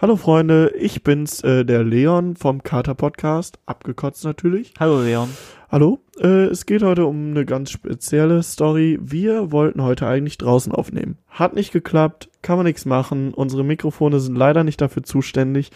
[0.00, 4.74] Hallo Freunde, ich bin's, äh, der Leon vom Kater Podcast, abgekotzt natürlich.
[4.80, 5.28] Hallo Leon.
[5.70, 8.98] Hallo, äh, es geht heute um eine ganz spezielle Story.
[9.00, 11.18] Wir wollten heute eigentlich draußen aufnehmen.
[11.28, 13.32] Hat nicht geklappt, kann man nichts machen.
[13.32, 15.70] Unsere Mikrofone sind leider nicht dafür zuständig.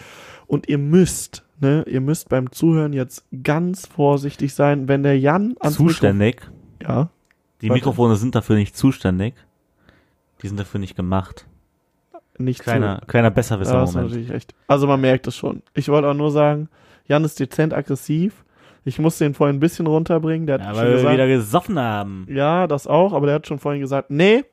[0.48, 5.55] Und ihr müsst, ne, ihr müsst beim Zuhören jetzt ganz vorsichtig sein, wenn der Jan
[5.71, 6.41] Zuständig?
[6.80, 7.11] Mikro ja.
[7.61, 7.71] Die.
[7.71, 9.35] Mikrofone sind dafür nicht zuständig.
[10.43, 11.46] Die sind dafür nicht gemacht.
[12.39, 14.11] Nicht Kleiner, kleiner besserwisser Ja, das Moment.
[14.12, 14.55] natürlich echt.
[14.66, 15.62] Also man merkt es schon.
[15.74, 16.69] Ich wollte auch nur sagen,
[17.06, 18.45] Jan ist dezent aggressiv.
[18.84, 20.46] Ich musste ihn vorhin ein bisschen runterbringen.
[20.46, 22.27] Der hat Ja, schon weil wir gesagt, wieder gesoffen haben.
[22.30, 24.45] ja, das auch, aber der hat schon vorhin gesagt, nee,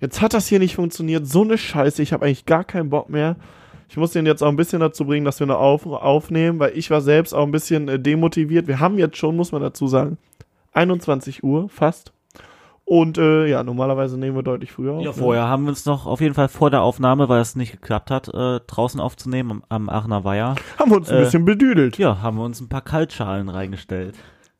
[0.00, 1.26] jetzt hat das hier nicht funktioniert.
[1.26, 3.36] So eine Scheiße, ich habe eigentlich gar keinen Bock mehr.
[3.90, 6.76] Ich muss ihn jetzt auch ein bisschen dazu bringen, dass wir eine auf aufnehmen, weil
[6.76, 8.68] ich war selbst auch ein bisschen äh, demotiviert.
[8.68, 10.18] Wir haben jetzt schon, muss man dazu sagen,
[10.72, 12.12] 21 Uhr fast.
[12.88, 15.02] Und äh, ja, normalerweise nehmen wir deutlich früher auf.
[15.02, 15.14] Ja, ne?
[15.14, 18.10] vorher haben wir uns noch auf jeden Fall vor der Aufnahme, weil es nicht geklappt
[18.10, 20.54] hat, äh, draußen aufzunehmen am, am Aachener Weiher.
[20.78, 21.98] Haben wir uns ein Äh, bisschen bedüdelt.
[21.98, 24.14] Ja, haben wir uns ein paar Kaltschalen reingestellt.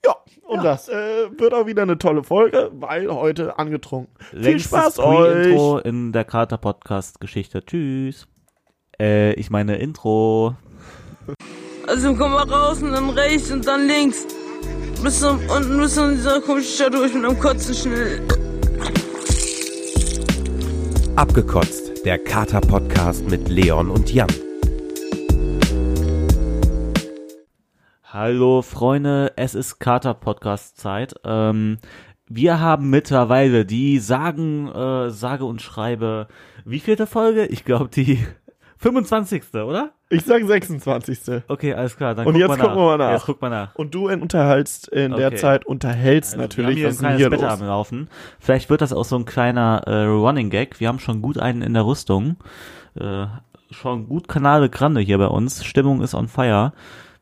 [0.04, 0.14] Ja,
[0.46, 0.92] und das äh,
[1.38, 4.12] wird auch wieder eine tolle Folge, weil heute angetrunken.
[4.18, 5.46] Viel Längstes Spaß euch.
[5.46, 7.64] Intro in der Kater Podcast Geschichte.
[7.64, 8.28] Tschüss.
[9.00, 10.54] Äh, ich meine Intro.
[11.86, 14.26] Also komm mal raus und dann rechts und dann links.
[15.02, 18.20] Bis zum, unten bis zu dieser komischen Stadt durch mit einem Kotzen schnell.
[21.14, 24.28] Abgekotzt, der Kater-Podcast mit Leon und Jan.
[28.02, 31.14] Hallo Freunde, es ist Kater Podcast Zeit.
[31.24, 31.78] Ähm,
[32.26, 36.26] wir haben mittlerweile die sagen, äh, sage und schreibe,
[36.64, 37.46] wie vielte Folge?
[37.46, 38.18] Ich glaube die
[38.78, 39.54] 25.
[39.54, 39.90] oder?
[40.08, 41.42] Ich sag 26.
[41.48, 42.14] Okay, alles klar.
[42.14, 43.12] Dann Und guck jetzt gucken wir mal nach.
[43.12, 43.74] Jetzt guck mal nach.
[43.74, 45.36] Und du unterhältst in der Okay.
[45.36, 47.60] Zeit, unterhältst Also, natürlich, wir haben hier ein hier kleines Bett los?
[47.60, 48.08] am Laufen.
[48.38, 50.80] Vielleicht wird das auch so ein kleiner äh, Running Gag.
[50.80, 52.36] Wir haben schon gut einen in der Rüstung.
[52.94, 53.26] Äh,
[53.70, 55.64] schon gut Kanale Grande hier bei uns.
[55.64, 56.72] Stimmung ist on fire.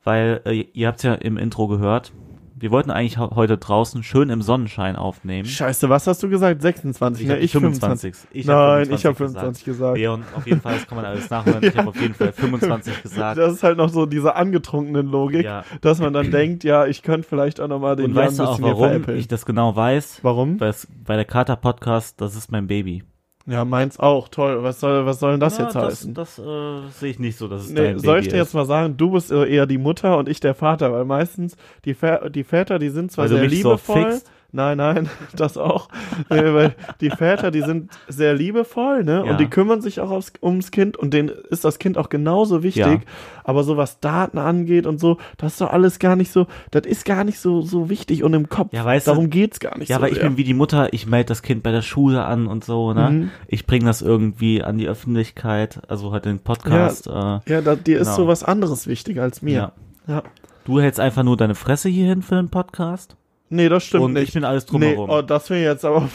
[0.05, 2.13] Weil, äh, ihr habt ja im Intro gehört,
[2.59, 5.47] wir wollten eigentlich heute draußen schön im Sonnenschein aufnehmen.
[5.47, 6.63] Scheiße, was hast du gesagt?
[6.63, 7.35] 26, ne?
[7.35, 8.15] hab Ich 25.
[8.15, 8.29] 25.
[8.33, 9.35] Ich hab Nein, 25 ich habe gesagt.
[9.35, 9.99] 25 gesagt.
[9.99, 11.63] Ja, und auf jeden Fall, das kann man alles nachhören.
[11.63, 13.39] Ich habe auf jeden Fall 25 gesagt.
[13.39, 15.65] Das ist halt noch so diese angetrunkenen Logik, Ja.
[15.83, 18.45] dass man dann denkt, ja, ich könnte vielleicht auch nochmal den Und Jan weißt du
[18.45, 20.21] auch, warum ich das genau weiß?
[20.23, 20.59] Warum?
[20.59, 23.05] Weil, es, weil der Kater Podcast, das ist mein Baby.
[23.47, 24.29] Ja, meins auch.
[24.29, 24.63] Toll.
[24.63, 26.15] Was soll, was soll denn das Ja, jetzt das, heißen?
[26.15, 28.65] Das äh, sehe ich nicht so, dass es Nee, dein soll ich dir jetzt mal
[28.65, 32.43] sagen, du bist eher die Mutter und ich der Vater, weil meistens die, Vä die
[32.45, 34.11] Väter, die sind zwar Weil du sehr so liebevoll.
[34.11, 34.31] fixt.
[34.57, 35.89] Nein, nein, das auch.
[36.31, 39.23] nee, weil die Väter, die sind sehr liebevoll, ne?
[39.25, 39.31] Ja.
[39.31, 42.63] Und die kümmern sich auch aufs, ums Kind und denen ist das Kind auch genauso
[42.65, 42.85] wichtig.
[42.85, 42.99] Ja.
[43.45, 46.85] Aber so was Daten angeht und so, das ist doch alles gar nicht so, das
[46.87, 48.73] ist gar nicht so, so wichtig und im Kopf.
[48.73, 50.03] Ja, weißt du- Darum geht's gar nicht Ja, so.
[50.03, 52.65] aber ich bin wie die Mutter, ich melde das Kind bei der Schule an und
[52.65, 53.11] so, ne?
[53.11, 53.31] Mhm.
[53.47, 57.07] Ich bringe das irgendwie an die Öffentlichkeit, also halt den Podcast.
[57.07, 57.11] äh,
[57.47, 58.17] Ja, da, dir ist Genau.
[58.17, 59.53] so was anderes wichtig als mir.
[59.53, 59.73] ja.
[60.09, 60.23] ja.
[60.65, 63.17] Du hältst einfach nur deine Fresse hierhin für den Podcast
[63.49, 64.29] Nee, das stimmt und nicht.
[64.29, 65.11] ich bin alles Nee, drumherum.
[65.11, 66.09] oh, das wäre jetzt aber.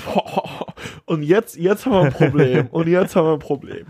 [1.05, 2.67] Und jetzt, jetzt haben wir ein Problem.
[2.71, 3.87] Und jetzt haben wir ein Problem.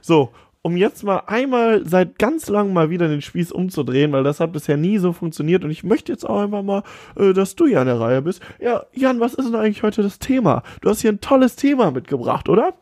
[0.00, 0.30] So,
[0.62, 4.52] um jetzt mal einmal seit ganz langem mal wieder den Spieß umzudrehen, weil das hat
[4.52, 5.64] bisher nie so funktioniert.
[5.64, 6.82] Und ich möchte jetzt auch einfach mal,
[7.16, 8.42] äh, dass du ja an der Reihe bist.
[8.60, 10.62] Ja, Jan, was ist denn eigentlich heute das Thema?
[10.80, 12.74] Du hast hier ein tolles Thema mitgebracht, oder?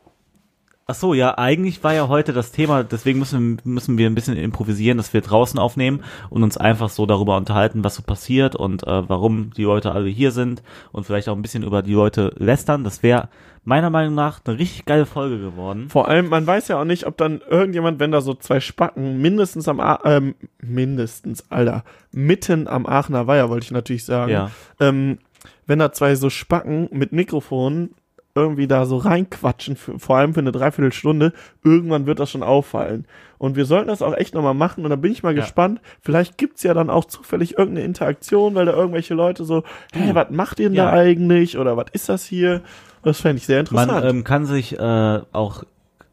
[0.89, 4.37] Ach so, ja, eigentlich war ja heute das Thema, deswegen müssen, müssen wir ein bisschen
[4.37, 8.87] improvisieren, dass wir draußen aufnehmen und uns einfach so darüber unterhalten, was so passiert und
[8.87, 12.33] äh, warum die Leute alle hier sind und vielleicht auch ein bisschen über die Leute
[12.37, 12.85] lästern.
[12.85, 13.27] Das wäre
[13.65, 15.89] meiner Meinung nach eine richtig geile Folge geworden.
[15.89, 19.21] Vor allem, man weiß ja auch nicht, ob dann irgendjemand, wenn da so zwei Spacken
[19.21, 21.83] mindestens am, A ähm, mindestens, Alter,
[22.13, 24.51] mitten am Aachener Weiher, wollte ich natürlich sagen, Ja.
[24.79, 25.17] ähm,
[25.65, 27.93] wenn da zwei so Spacken mit Mikrofonen
[28.37, 31.33] irgendwie da so reinquatschen, für, vor allem für eine Dreiviertelstunde,
[31.63, 33.05] irgendwann wird das schon auffallen.
[33.37, 35.41] Und wir sollten das auch echt nochmal machen und da bin ich mal Ja.
[35.41, 35.81] gespannt.
[36.01, 40.29] Vielleicht gibt's ja dann auch zufällig irgendeine Interaktion, weil da irgendwelche Leute so, hey, was
[40.31, 40.91] macht ihr denn da Ja.
[40.93, 41.57] eigentlich?
[41.57, 42.61] Oder was ist das hier?
[43.03, 43.91] Das fände ich sehr interessant.
[43.91, 45.63] Man ähm, kann sich äh, auch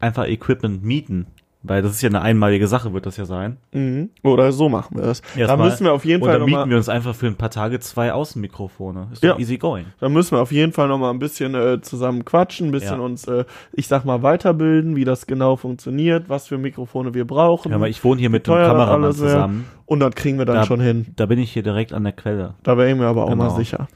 [0.01, 1.27] einfach Equipment mieten,
[1.67, 3.57] weil das ist ja eine einmalige Sache, wird das ja sein.
[3.73, 4.11] Mhm.
[4.23, 5.23] Oder so machen wir das.
[5.35, 5.69] da Erstmal.
[5.71, 7.81] müssen wir auf jeden Und Fall dann mieten wir uns einfach für ein paar Tage
[7.81, 9.09] zwei Außenmikrofone.
[9.13, 9.39] Ist Ja.
[9.39, 9.87] easy going.
[10.01, 12.99] da müssen wir auf jeden Fall noch mal ein bisschen äh, zusammen quatschen, ein bisschen
[12.99, 13.05] Ja.
[13.05, 17.71] uns, äh, ich sag mal, weiterbilden, wie das genau funktioniert, was für Mikrofone wir brauchen.
[17.71, 19.65] Ja, aber ich wohne hier mit dem Kameramann zusammen.
[19.87, 21.07] und das kriegen wir dann Da- schon hin.
[21.17, 22.55] Da bin ich hier direkt an der Quelle.
[22.63, 23.45] Da wäre ich mir aber auch Genau.
[23.45, 23.89] mal sicher.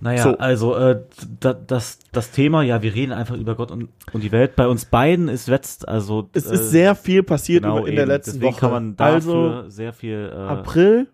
[0.00, 0.38] Naja, So.
[0.38, 1.00] also äh,
[1.40, 4.56] da, das, das Thema, ja, wir reden einfach über Gott und, und die Welt.
[4.56, 7.94] Bei uns beiden ist jetzt, also Es äh, ist sehr viel passiert genau über, in
[7.94, 8.12] der eben.
[8.12, 8.60] letzten Deswegen Woche.
[8.60, 11.06] kann man dafür also sehr viel äh, April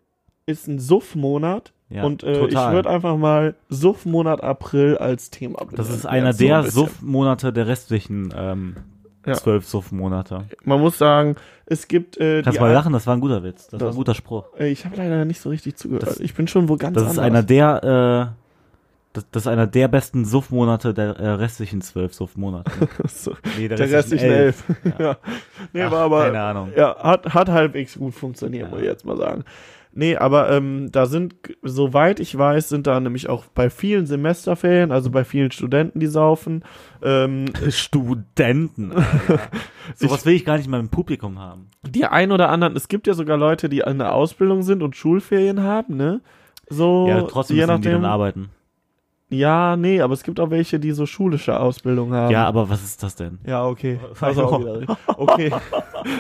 [0.47, 5.77] ist ein Suff-Monat ja, und äh, ich würde einfach mal Suff-Monat April als Thema benennen.
[5.77, 6.71] Das ist einer Jetzt so ein der.
[6.71, 8.77] Suff-Monate der restlichen ähm,
[9.27, 9.35] Ja.
[9.35, 10.45] zwölf Suff-Monate.
[10.65, 11.37] Man muss sagen,
[11.67, 13.67] es gibt äh, Kannst mal lachen, das war ein guter Witz.
[13.69, 14.47] Das, war Das- ein guter Spruch.
[14.59, 16.05] Ich habe leider nicht so richtig zugehört.
[16.07, 17.25] Das- ich bin schon wo ganz Das ist anders.
[17.27, 18.41] einer der, äh,
[19.13, 22.71] das, das ist einer der besten Suff-Monate der äh, restlichen zwölf Suff-Monate.
[23.09, 24.65] so, Nee, der restlichen elf.
[24.99, 25.17] ja.
[25.73, 26.73] Nee, Ach, war aber keine Ahnung.
[26.77, 29.45] ja, hat, hat halbwegs gut funktioniert, muss ich jetzt mal sagen.
[29.93, 34.93] Nee, aber ähm, da sind, soweit ich weiß, sind da nämlich auch bei vielen Semesterferien,
[34.93, 36.65] also bei vielen Studenten, die saufen,
[37.03, 38.93] ähm, Studenten.
[39.97, 41.71] Sowas will ich gar nicht mal im Publikum haben.
[41.83, 44.95] die ein oder anderen, es gibt ja sogar Leute, die in der Ausbildung sind und
[44.95, 46.21] Schulferien haben, ne?
[46.69, 48.13] So, ja, trotzdem je müssen die dann nachdem.
[48.13, 48.51] arbeiten.
[49.29, 52.33] Ja, nee, aber es gibt auch welche, die so schulische Ausbildung haben.
[52.33, 53.39] Ja, aber was ist das denn?
[53.47, 53.99] Ja, okay.
[54.21, 54.83] Also.
[55.07, 55.53] Okay.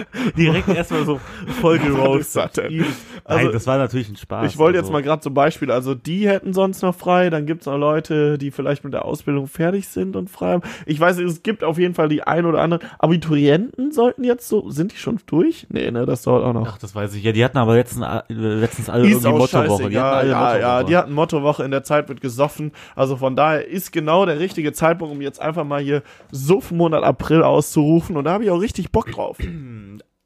[0.37, 1.21] Direkt erstmal so
[1.61, 2.55] voll gerostet.
[2.55, 2.71] gerostet.
[2.71, 2.87] Nein,
[3.25, 4.51] Also, das war natürlich ein Spaß.
[4.51, 4.93] Ich wollte jetzt also.
[4.93, 8.51] mal gerade zum Beispiel, also die hätten sonst noch frei, dann gibt's noch Leute, die
[8.51, 10.63] vielleicht mit der Ausbildung fertig sind und frei haben.
[10.87, 12.85] Ich weiß, es gibt auf jeden Fall die ein oder anderen.
[12.99, 15.67] Abiturienten sollten jetzt so, sind die schon durch?
[15.71, 16.67] Nee, ne, das dauert auch noch.
[16.69, 17.23] Ach, das weiß ich.
[17.23, 19.91] Ja, die hatten aber letztens, äh, letztens alle Ist irgendwie Mottowoche.
[19.91, 20.61] Die hatten alle Ja, Mottowoche.
[20.61, 22.73] ja, die hatten Mottowoche, in der Zeit wird gesoffen.
[22.97, 27.43] Also von daher ist genau der richtige Zeitpunkt, um jetzt einfach mal hier Suffmonat April
[27.43, 28.17] auszurufen.
[28.17, 29.37] Und da habe ich auch richtig Bock drauf.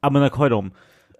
[0.01, 0.71] Amenakoidum.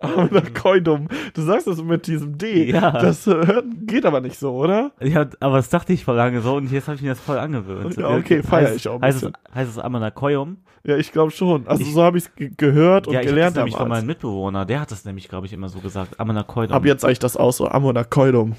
[0.01, 2.69] Aber Koidum, du sagst das mit diesem D.
[2.69, 2.91] Ja.
[2.91, 4.91] Das äh, geht aber nicht so, oder?
[4.99, 7.39] Ja, aber das dachte ich voll lange so und jetzt habe ich mir das voll
[7.39, 7.95] angewöhnt.
[7.95, 9.37] Ja, okay, feier Heißt- ich auch ein Heißt es, bisschen.
[9.55, 10.57] heißt es Amenakoium?
[10.83, 11.65] Ja, ich glaube schon.
[11.65, 13.87] Also Ich- so habe ich es gehört und Ja, ich habe das gelernt nämlich von
[13.87, 14.65] meinem Mitbewohner.
[14.65, 16.19] Der hat das nämlich, glaube ich, immer so gesagt.
[16.19, 16.75] Amenakoidum.
[16.75, 18.55] Ab jetzt sage ich das auch so, Am oder Koidum.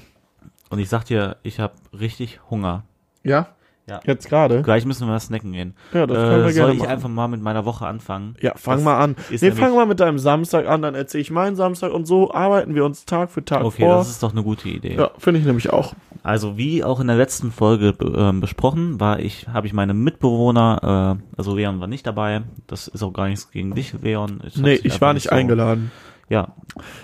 [0.71, 2.83] Und ich sag dir, ich habe richtig Hunger.
[3.23, 3.47] Ja?
[3.89, 4.01] Ja.
[4.05, 4.63] Jetzt gerade?
[4.63, 5.73] Gleich müssen wir was snacken gehen.
[5.93, 6.89] Ja, das können äh, wir soll gerne ich machen.
[6.91, 8.35] einfach mal mit meiner Woche anfangen?
[8.41, 9.15] Ja, fang Das mal an.
[9.29, 12.75] Nee, fang mal mit deinem Samstag an, dann erzähle ich meinen Samstag und so arbeiten
[12.75, 13.95] wir uns Tag für Tag Okay, vor.
[13.95, 14.95] das ist doch eine gute Idee.
[14.97, 15.93] ja, finde ich nämlich auch.
[16.21, 21.17] Also wie auch in der letzten Folge ähm, besprochen, war ich, habe ich meine Mitbewohner,
[21.17, 22.41] äh, also Leon war nicht dabei.
[22.67, 24.41] Das ist auch gar nichts gegen dich, Leon.
[24.45, 25.91] Ich Nee, ich war nicht so- eingeladen.
[26.27, 26.49] Ja,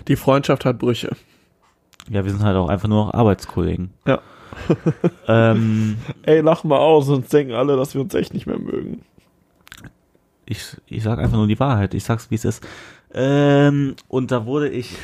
[0.10, 1.16] Die Freundschaft hat Brüche.
[2.10, 3.92] ja, wir sind halt auch einfach nur noch Arbeitskollegen.
[4.06, 4.20] Ja.
[5.28, 9.02] ähm, Ey, lach mal aus, sonst denken alle, dass wir uns echt nicht mehr mögen.
[10.46, 11.94] ich, ich sag einfach nur die Wahrheit.
[11.94, 12.66] Ich sag's, wie es ist.
[13.14, 14.96] Ähm, und da wurde ich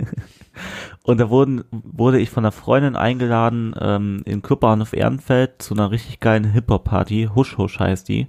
[1.02, 5.90] und da wurden, wurde ich von einer Freundin eingeladen ähm, in Küpperbahnhof Ehrenfeld zu einer
[5.90, 7.28] richtig geilen Hip-Hop-Party.
[7.34, 8.28] Husch Husch heißt die.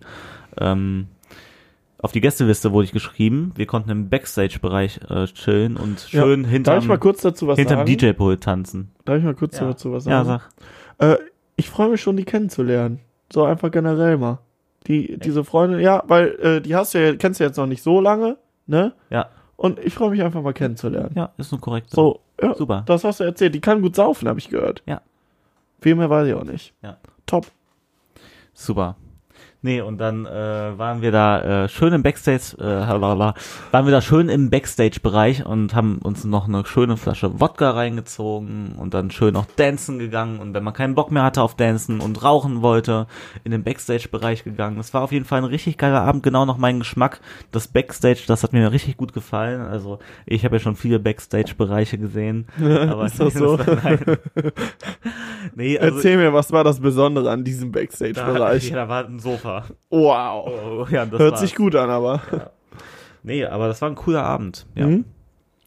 [0.60, 1.08] Ähm,
[2.01, 3.51] auf die Gästeliste wurde ich geschrieben.
[3.56, 6.22] Wir konnten im Backstage-Bereich äh, chillen und Ja.
[6.24, 7.98] schön Darf hinterm, ich mal kurz dazu was hinterm sagen?
[7.98, 8.92] DJ-Pult tanzen.
[9.06, 9.68] Darf ich mal kurz Ja.
[9.68, 10.42] dazu was Ja, sagen?
[10.98, 11.18] sag.
[11.19, 11.22] Äh,
[11.56, 13.00] ich freue mich schon, die kennenzulernen.
[13.31, 14.40] So einfach generell mal.
[14.88, 17.84] Die, diese Freundin, ja, weil äh, die hast du ja, kennst du jetzt noch nicht
[17.84, 18.94] so lange, ne?
[19.10, 21.12] Ja, Und ich freue mich einfach mal kennenzulernen.
[21.16, 21.90] ja, ist nur korrekt.
[21.92, 22.84] So, ja, Super.
[22.86, 23.54] das hast du erzählt.
[23.54, 24.81] Die kann gut saufen, habe ich gehört.
[24.86, 25.02] Ja.
[25.81, 26.74] Viel mehr weiß ich auch nicht.
[26.81, 26.98] Ja.
[27.25, 27.45] Top.
[28.54, 28.95] Super.
[29.62, 33.34] Nee, und dann äh, waren wir da äh, schön im Backstage, äh, lalala,
[33.72, 38.76] waren wir da schön im Backstage-Bereich und haben uns noch eine schöne Flasche Wodka reingezogen
[38.78, 42.00] und dann schön noch dancen gegangen und wenn man keinen Bock mehr hatte auf dancen
[42.00, 43.08] und rauchen wollte,
[43.44, 44.78] in den Backstage-Bereich gegangen.
[44.78, 47.20] Das war auf jeden Fall ein richtig geiler Abend, genau noch mein Geschmack.
[47.52, 49.60] Das Backstage, das hat mir richtig gut gefallen.
[49.60, 52.48] Also ich habe ja schon viele Backstage-Bereiche gesehen.
[52.60, 53.60] Aber Ist das so?
[55.56, 58.70] nee, also Erzähl mir, was war das Besondere an diesem da, Backstage-Bereich?
[58.70, 59.49] ja, da war ein Sofa.
[59.90, 60.48] Wow.
[60.48, 61.42] Oh, ja, das Hört war's.
[61.42, 62.22] sich gut an, aber.
[63.24, 64.66] Nee, aber das war ein cooler Abend.
[64.75, 64.88] Ja.
[64.88, 65.06] Mhm.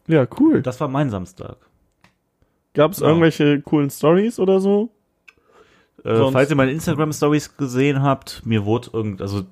[0.07, 0.61] Ja, cool.
[0.61, 1.57] Das war mein Samstag.
[2.73, 3.07] Gab es Ja.
[3.07, 4.89] irgendwelche coolen Stories oder so?
[6.03, 9.43] Äh, falls ihr meine Instagram-Stories gesehen habt, mir wurde irgend, also,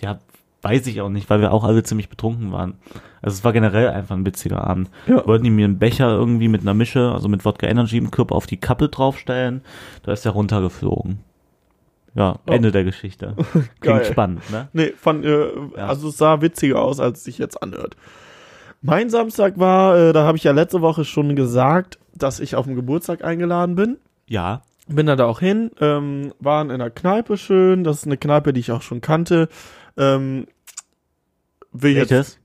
[0.00, 0.18] ja,
[0.62, 2.74] weiß ich auch nicht, weil wir auch alle ziemlich betrunken waren.
[3.22, 4.90] Also es war generell einfach ein witziger Abend.
[5.06, 5.24] Ja.
[5.26, 8.34] Wollten die mir einen Becher irgendwie mit einer Mische, also mit Wodka Energy im Körper
[8.34, 9.62] auf die Kappe draufstellen.
[10.02, 11.20] Da ist der runtergeflogen.
[12.14, 12.52] Ja, Oh.
[12.52, 13.36] Ende der Geschichte.
[13.80, 14.68] Klingt spannend, ne?
[14.72, 15.86] Nee, fand, äh, Ja.
[15.86, 17.96] also es sah witziger aus, als es sich jetzt anhört.
[18.82, 22.66] Mein Samstag war, äh, da habe ich ja letzte Woche schon gesagt, dass ich auf
[22.66, 23.98] den Geburtstag eingeladen bin.
[24.26, 24.62] Ja.
[24.88, 27.84] Bin da, da auch hin, ähm, waren in der Kneipe schön.
[27.84, 29.48] Das ist eine Kneipe, die ich auch schon kannte.
[29.96, 30.46] Ähm,
[31.72, 32.38] will jetzt Welches?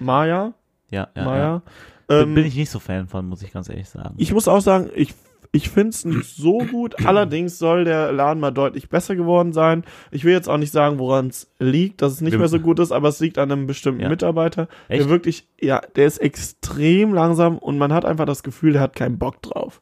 [0.00, 0.54] Maya.
[0.90, 1.24] Ja, ja, ja.
[1.24, 1.62] Maya.
[2.06, 4.14] Bin- Ähm, Bin ich nicht so Fan von, muss ich ganz ehrlich sagen.
[4.16, 5.14] Ich muss auch sagen, ich,
[5.52, 7.06] ich finde es nicht so gut.
[7.06, 9.84] Allerdings soll der Laden mal deutlich besser geworden sein.
[10.10, 12.60] Ich will jetzt auch nicht sagen, woran es liegt, dass es nicht Wir- mehr so
[12.60, 14.08] gut ist, aber es liegt an einem bestimmten Ja.
[14.08, 15.02] Mitarbeiter, Echt?
[15.02, 18.94] der wirklich, ja, der ist extrem langsam und man hat einfach das Gefühl, der hat
[18.96, 19.80] keinen Bock drauf.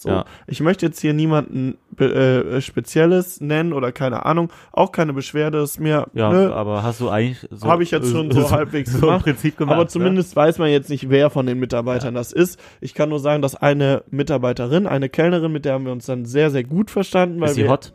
[0.00, 0.24] So, Ja.
[0.46, 5.78] ich möchte jetzt hier niemanden äh, Spezielles nennen oder keine Ahnung, auch keine Beschwerde ist
[5.78, 7.68] mir, ja, ne, aber hast du eigentlich so.
[7.68, 9.74] Hab ich jetzt schon so halbwegs so gemacht, im Prinzip gemacht.
[9.74, 12.58] aber zumindest weiß man jetzt nicht, wer von den Mitarbeitern das ist.
[12.80, 16.24] Ich kann nur sagen, dass eine Mitarbeiterin, eine Kellnerin, mit der haben wir uns dann
[16.24, 17.38] sehr, sehr gut verstanden.
[17.38, 17.92] Weil Ist sie hot?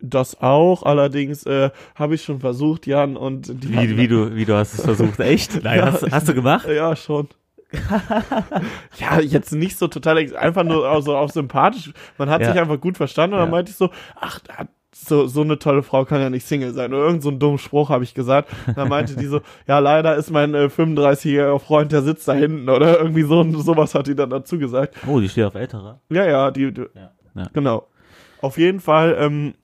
[0.00, 4.44] Das auch, allerdings äh, habe ich schon versucht, Jan, und die Wie, wie, du, wie
[4.44, 5.20] du hast es versucht.
[5.20, 5.62] Echt?
[5.62, 6.66] Nein, Ja, hast, hast du gemacht?
[6.68, 7.28] Ja, schon.
[8.98, 11.92] ja, jetzt nicht so total, einfach nur auch so auch sympathisch.
[12.16, 12.52] Man hat Ja.
[12.52, 13.54] sich einfach gut verstanden und dann Ja.
[13.54, 14.40] meinte ich so, ach,
[14.94, 16.92] so, so eine tolle Frau kann ja nicht Single sein.
[16.92, 18.50] Oder irgend so einen dummen Spruch habe ich gesagt.
[18.74, 22.68] Dann meinte die so, ja, leider ist mein äh, 35-jähriger Freund, der sitzt da hinten.
[22.68, 24.96] Oder irgendwie so sowas hat die dann dazu gesagt.
[25.06, 26.00] Oh, die steht auf ältere.
[26.10, 26.86] Ja, ja, die, die.
[27.34, 27.46] Ja.
[27.52, 27.86] genau.
[28.40, 29.54] Auf jeden Fall ähm,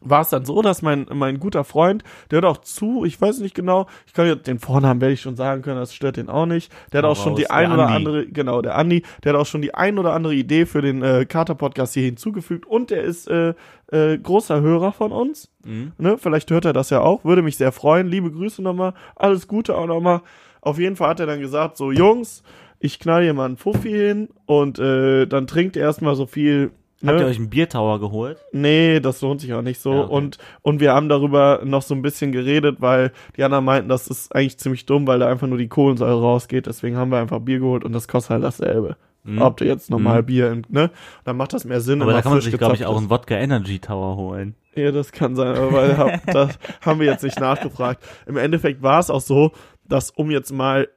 [0.00, 3.40] war es dann so, dass mein, mein guter Freund, der hört auch zu, ich weiß
[3.40, 6.28] nicht genau, ich kann jetzt den Vornamen werde ich schon sagen können, das stört den
[6.28, 6.72] auch nicht.
[6.92, 7.96] Der hat auch schon die ein oder Andi.
[7.96, 11.02] andere, genau, der Andi, der hat auch schon die ein oder andere Idee für den
[11.02, 13.54] äh, Kater-Podcast hier hinzugefügt und der ist äh,
[13.92, 15.50] äh, großer Hörer von uns.
[15.64, 15.92] Mhm.
[15.98, 16.16] Ne?
[16.18, 18.06] Vielleicht hört er das ja auch, würde mich sehr freuen.
[18.06, 20.22] Liebe Grüße nochmal, alles Gute auch nochmal.
[20.62, 22.42] Auf jeden Fall hat er dann gesagt, so Jungs,
[22.78, 26.72] ich knall hier mal einen Fuffi hin und äh, dann trinkt ihr erstmal so viel.
[27.02, 27.12] Ne?
[27.12, 28.38] Habt ihr euch einen Biertower geholt?
[28.52, 29.92] Nee, das lohnt sich auch nicht so.
[29.92, 30.12] Ja, okay.
[30.12, 34.06] Und, und wir haben darüber noch so ein bisschen geredet, weil die anderen meinten, das
[34.08, 36.66] ist eigentlich ziemlich dumm, weil da einfach nur die Kohlensäure rausgeht.
[36.66, 38.96] Deswegen haben wir einfach Bier geholt und das kostet halt dasselbe.
[39.24, 39.40] Mhm.
[39.42, 40.26] Ob du jetzt normal Mhm.
[40.26, 40.90] Bier, ne?
[41.24, 42.02] Dann macht das mehr Sinn.
[42.02, 44.54] Aber da kann man sich, glaube ich, auch einen Wodka Energy Tower holen.
[44.74, 48.02] Ja, das kann sein, aber weil, hab, das haben wir jetzt nicht nachgefragt.
[48.26, 49.52] Im Endeffekt war es auch so,
[49.88, 50.88] dass um jetzt mal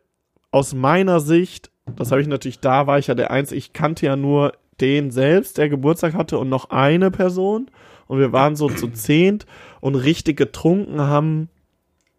[0.51, 4.05] aus meiner Sicht, das habe ich natürlich, da war ich ja der Einzige, ich kannte
[4.05, 7.69] ja nur den selbst, der Geburtstag hatte und noch eine Person
[8.07, 9.45] und wir waren so zu zehnt
[9.81, 11.49] und richtig getrunken haben,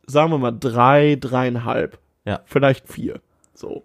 [0.06, 1.98] sagen wir mal drei, dreieinhalb.
[2.24, 2.40] Ja.
[2.44, 3.20] Vielleicht vier.
[3.54, 3.84] So.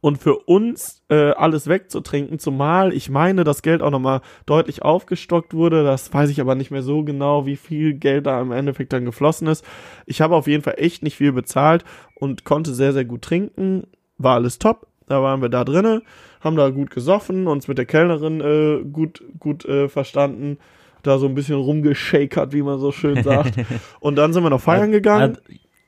[0.00, 5.52] Und für uns äh, alles wegzutrinken, zumal ich meine, das Geld auch nochmal deutlich aufgestockt
[5.52, 8.94] wurde, das weiß ich aber nicht mehr so genau, wie viel Geld da im Endeffekt
[8.94, 9.64] dann geflossen ist.
[10.06, 13.86] Ich habe auf jeden Fall echt nicht viel bezahlt und konnte sehr, sehr gut trinken.
[14.16, 14.86] War alles top.
[15.10, 16.02] Da waren wir da drinnen,
[16.40, 20.56] haben da gut gesoffen, uns mit der Kellnerin äh, gut, gut äh, verstanden,
[21.02, 23.54] da so ein bisschen rumgeschakert, wie man so schön sagt.
[23.98, 25.36] und dann sind wir noch feiern gegangen.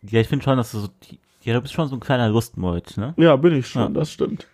[0.03, 0.89] Ja, ich finde schon, dass du so,
[1.45, 3.15] ja, du bist schon so ein kleiner Lustmolch, ne?
[3.17, 4.01] Ja, bin ich schon, Ja.
[4.01, 4.49] das stimmt.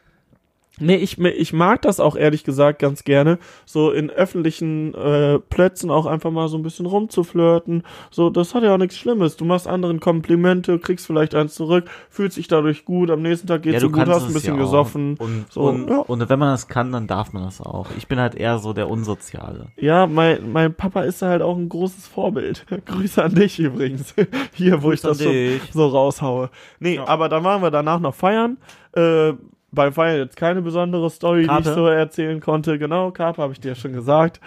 [0.81, 5.91] Nee, ich, ich mag das auch ehrlich gesagt ganz gerne, so in öffentlichen äh, Plätzen
[5.91, 7.83] auch einfach mal so ein bisschen rumzuflirten.
[8.11, 9.37] So, das hat ja auch nichts Schlimmes.
[9.37, 13.63] Du machst anderen Komplimente, kriegst vielleicht eins zurück, fühlst dich dadurch gut, am nächsten Tag
[13.63, 15.17] geht's ja, dir gut, hast ein bisschen ja gesoffen.
[15.19, 15.99] Und, So, und, ja.
[15.99, 17.87] und wenn man das kann, dann darf man das auch.
[17.97, 19.69] Ich bin halt eher so der Unsoziale.
[19.77, 22.67] Ja, mein, mein Papa ist halt auch ein großes Vorbild.
[22.87, 24.15] Grüße an dich übrigens.
[24.55, 26.51] Hier, wo ich Grüße das so, so raushaue.
[26.81, 27.07] Nee, Ja.
[27.09, 28.59] aber dann waren wir danach noch feiern.
[28.95, 29.33] Äh,
[29.71, 31.69] beim Feiern jetzt keine besondere Story, die Karpe?
[31.69, 32.79] ich so erzählen konnte.
[32.79, 34.41] Genau, Karpe habe ich dir ja schon gesagt.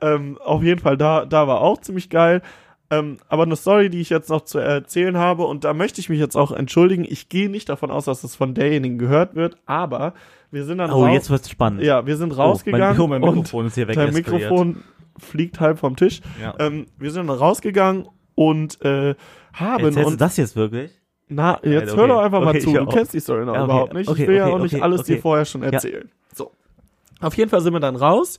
[0.00, 2.42] Ähm, auf jeden Fall, da, da war auch ziemlich geil.
[2.90, 6.08] Ähm, aber eine Story, die ich jetzt noch zu erzählen habe, und da möchte ich
[6.08, 7.04] mich jetzt auch entschuldigen.
[7.06, 10.14] Ich gehe nicht davon aus, dass es von derjenigen gehört wird, aber
[10.50, 11.82] wir sind dann Oh, raus- jetzt wird's spannend.
[11.82, 13.96] ja, wir sind Oh, rausgegangen mein, oh, mein Mikrofon ist hier weg.
[13.96, 14.82] dein Mikrofon
[15.18, 16.20] fliegt halb vom Tisch.
[16.40, 16.54] Ja.
[16.60, 19.16] Ähm, wir sind dann rausgegangen und äh,
[19.52, 20.97] haben Erzählst du und das jetzt wirklich?
[21.28, 22.00] Na jetzt okay.
[22.00, 22.70] hör doch einfach mal Okay, zu.
[22.70, 22.92] ich Du auch.
[22.92, 23.70] kennst die Story noch Ja, okay.
[23.72, 24.10] überhaupt nicht.
[24.10, 25.68] Ich will ja auch nicht alles dir vorher schon Ja.
[25.70, 26.08] erzählen.
[26.34, 26.50] So.
[27.20, 28.38] Auf jeden Fall sind wir dann raus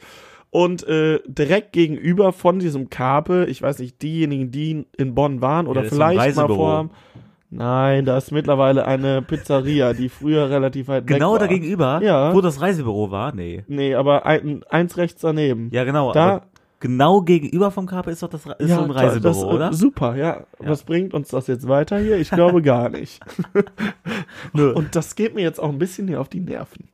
[0.51, 5.67] und äh, direkt gegenüber von diesem Karpe, ich weiß nicht, diejenigen, die in Bonn waren
[5.67, 6.89] oder Ja, vielleicht mal vorhaben.
[7.51, 11.47] Nein, da ist mittlerweile eine Pizzeria, die früher relativ weit Genau weg war.
[11.47, 12.31] da gegenüber, Ja.
[12.33, 13.33] wo das Reisebüro war?
[13.33, 13.63] Nee.
[13.67, 15.69] Nee, aber ein, eins rechts daneben.
[15.73, 16.13] Ja, genau.
[16.13, 16.43] Da-
[16.79, 19.73] genau gegenüber vom Carpe ist doch das ist so ein Reisebüro, das, oder?
[19.73, 20.45] Super, ja.
[20.59, 22.17] Was bringt uns das jetzt weiter hier?
[22.17, 23.19] Ich glaube gar nicht.
[24.53, 24.71] Nö.
[24.73, 26.87] Und das geht mir jetzt auch ein bisschen hier auf die Nerven.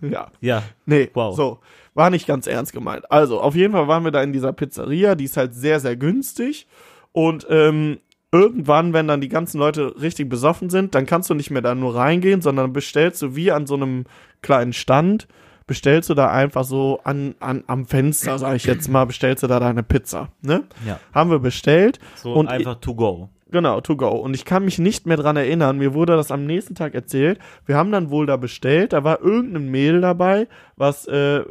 [0.00, 0.28] Ja.
[0.40, 0.62] Ja.
[0.86, 1.34] Nee, Wow.
[1.36, 1.58] so.
[1.94, 3.10] War nicht ganz ernst gemeint.
[3.10, 5.96] Also, auf jeden Fall waren wir da in dieser Pizzeria, die ist halt sehr, sehr
[5.96, 6.68] günstig.
[7.10, 7.98] Und ähm,
[8.30, 11.74] irgendwann, wenn dann die ganzen Leute richtig besoffen sind, dann kannst du nicht mehr da
[11.74, 14.04] nur reingehen, sondern bestellst du wie an so einem
[14.42, 15.26] kleinen Stand,
[15.68, 19.46] bestellst du da einfach so an, an am Fenster, sag ich jetzt mal, bestellst du
[19.46, 20.30] da deine Pizza.
[20.42, 20.64] Ne?
[20.84, 20.98] Ja.
[21.14, 22.00] Haben wir bestellt.
[22.16, 23.28] So Und einfach to go.
[23.50, 24.08] Genau, to go.
[24.08, 25.78] Und ich kann mich nicht mehr dran erinnern.
[25.78, 27.38] Mir wurde das am nächsten Tag erzählt.
[27.64, 28.92] Wir haben dann wohl da bestellt.
[28.92, 31.44] Da war irgendein Mädel dabei, was, äh,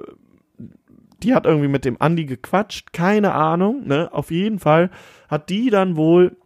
[1.24, 2.94] die hat irgendwie mit dem Andi gequatscht.
[2.94, 4.10] Keine Ahnung, ne?
[4.12, 4.92] Auf jeden Fall
[5.30, 6.38] hat die dann wohl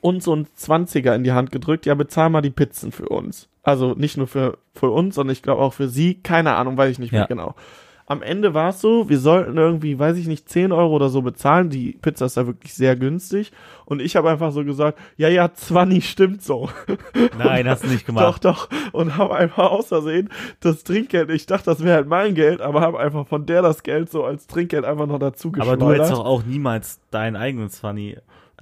[0.00, 1.86] uns so ein 20er in die Hand gedrückt.
[1.86, 3.48] Ja, bezahl mal die Pizzen für uns.
[3.62, 6.14] Also nicht nur für, für uns, sondern ich glaube auch für sie.
[6.22, 7.26] Keine Ahnung, weiß ich nicht mehr Ja.
[7.26, 7.54] genau.
[8.06, 11.22] Am Ende war es so, wir sollten irgendwie, weiß ich nicht, 10 Euro oder so
[11.22, 11.70] bezahlen.
[11.70, 13.52] Die Pizza ist da wirklich sehr günstig.
[13.84, 16.68] Und ich habe einfach so gesagt, ja, ja, 20 stimmt so.
[17.38, 18.44] Nein, hast du nicht Doch, gemacht.
[18.44, 18.68] doch.
[18.90, 20.28] Und habe einfach aus Versehen
[20.58, 23.84] das Trinkgeld, ich dachte, das wäre halt mein Geld, aber habe einfach von der das
[23.84, 25.98] Geld so als Trinkgeld einfach noch dazu Aber du geschleudert.
[26.06, 27.68] hättest doch auch niemals deinen eigenen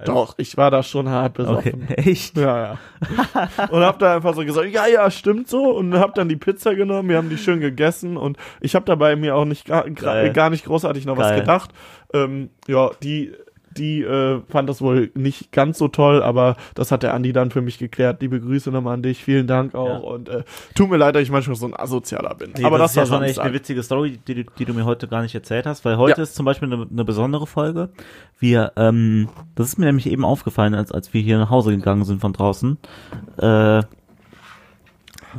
[0.05, 1.89] Doch, ich war da schon hart Okay, besoffen.
[1.97, 2.37] echt?
[2.37, 3.67] Ja, ja.
[3.69, 5.71] Und hab da einfach so gesagt, ja, ja, stimmt so.
[5.71, 9.15] Und hab dann die Pizza genommen, wir haben die schön gegessen und ich hab dabei
[9.15, 11.41] mir auch nicht gar, gar nicht großartig noch was Geil.
[11.41, 11.71] gedacht.
[12.13, 13.33] Ähm, ja, die,
[13.79, 17.49] die äh, fand das wohl nicht ganz so toll, aber das hat der Andi dann
[17.49, 18.21] für mich geklärt.
[18.21, 19.87] Liebe Grüße nochmal an dich, vielen Dank auch.
[19.87, 19.95] Ja.
[20.09, 20.43] Und äh,
[20.75, 22.51] tut mir leid, dass ich manchmal so ein Asozialer bin.
[22.57, 24.73] Nee, aber das, ist ja war schon echt eine witzige Story, die, du- die du
[24.73, 26.23] mir heute gar nicht erzählt hast, weil heute Ja.
[26.23, 27.89] ist zum Beispiel eine, eine besondere Folge.
[28.37, 32.03] Wir, ähm, das ist mir nämlich eben aufgefallen, als, als wir hier nach Hause gegangen
[32.03, 32.77] sind von draußen,
[33.37, 33.81] äh,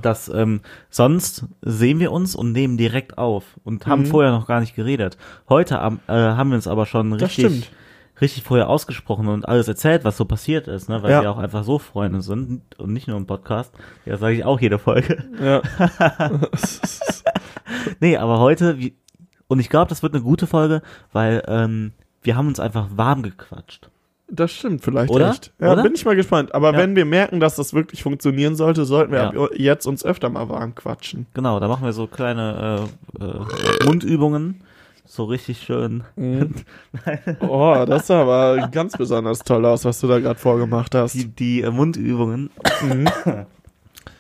[0.02, 4.06] dass ähm, sonst sehen wir uns und nehmen direkt auf und haben Mhm.
[4.06, 5.16] vorher noch gar nicht geredet.
[5.49, 7.70] Heute am- äh, haben wir uns aber schon Das richtig stimmt.
[8.21, 11.03] Richtig vorher ausgesprochen und alles erzählt, was so passiert ist, ne?
[11.03, 11.23] weil Ja.
[11.23, 13.73] wir auch einfach so Freunde sind und nicht nur im Podcast.
[14.05, 15.25] Ja, sage ich auch jede Folge.
[15.43, 15.62] Ja.
[18.00, 18.95] Nee, aber heute, wie,
[19.47, 23.23] und ich glaube, das wird eine gute Folge, weil ähm, wir haben uns einfach warm
[23.23, 23.89] gequatscht.
[24.29, 25.31] Das stimmt vielleicht Oder?
[25.31, 25.53] echt.
[25.61, 25.83] Ja, Oder?
[25.83, 26.55] bin ich mal gespannt.
[26.55, 26.79] Aber Ja.
[26.79, 29.49] wenn wir merken, dass das wirklich funktionieren sollte, sollten wir Ja.
[29.57, 31.27] jetzt uns öfter mal warm quatschen.
[31.35, 32.89] Genau, da machen wir so kleine
[33.21, 34.62] äh, äh, Mundübungen.
[35.11, 36.05] So richtig schön.
[37.40, 41.14] Oh, das sah aber ganz besonders toll aus, was du da gerade vorgemacht hast.
[41.14, 42.50] Die, die äh, Mundübungen.
[42.83, 43.09] Mhm.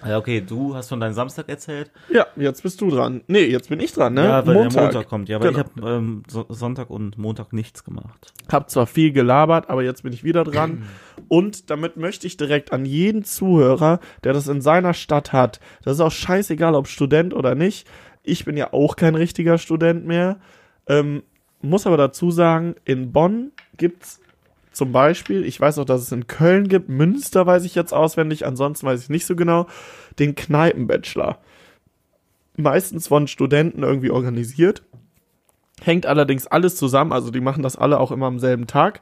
[0.06, 1.90] Ja, okay, du hast von deinem Samstag erzählt.
[2.10, 3.20] Ja, jetzt bist du dran.
[3.26, 4.24] Nee, jetzt bin ich dran, ne?
[4.24, 5.28] Ja, weil der Montag kommt.
[5.28, 5.58] Ja, aber Genau.
[5.60, 8.32] ich habe ähm, so Sonntag und Montag nichts gemacht.
[8.50, 10.84] Hab zwar viel gelabert, aber jetzt bin ich wieder dran.
[11.28, 15.94] Und damit möchte ich direkt an jeden Zuhörer, der das in seiner Stadt hat, das
[15.94, 17.86] ist auch scheißegal, ob Student oder nicht.
[18.22, 20.38] Ich bin ja auch kein richtiger Student mehr.
[20.90, 21.22] Ähm,
[21.62, 24.20] muss aber dazu sagen, in Bonn gibt's
[24.72, 28.44] zum Beispiel, ich weiß auch, dass es in Köln gibt, Münster weiß ich jetzt auswendig,
[28.44, 29.68] ansonsten weiß ich nicht so genau,
[30.18, 31.38] den Kneipenbachelor.
[32.56, 34.82] Meistens von Studenten irgendwie organisiert.
[35.80, 39.00] Hängt allerdings alles zusammen, also die machen das alle auch immer am selben Tag.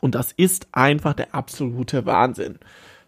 [0.00, 2.58] Und das ist einfach der absolute Wahnsinn.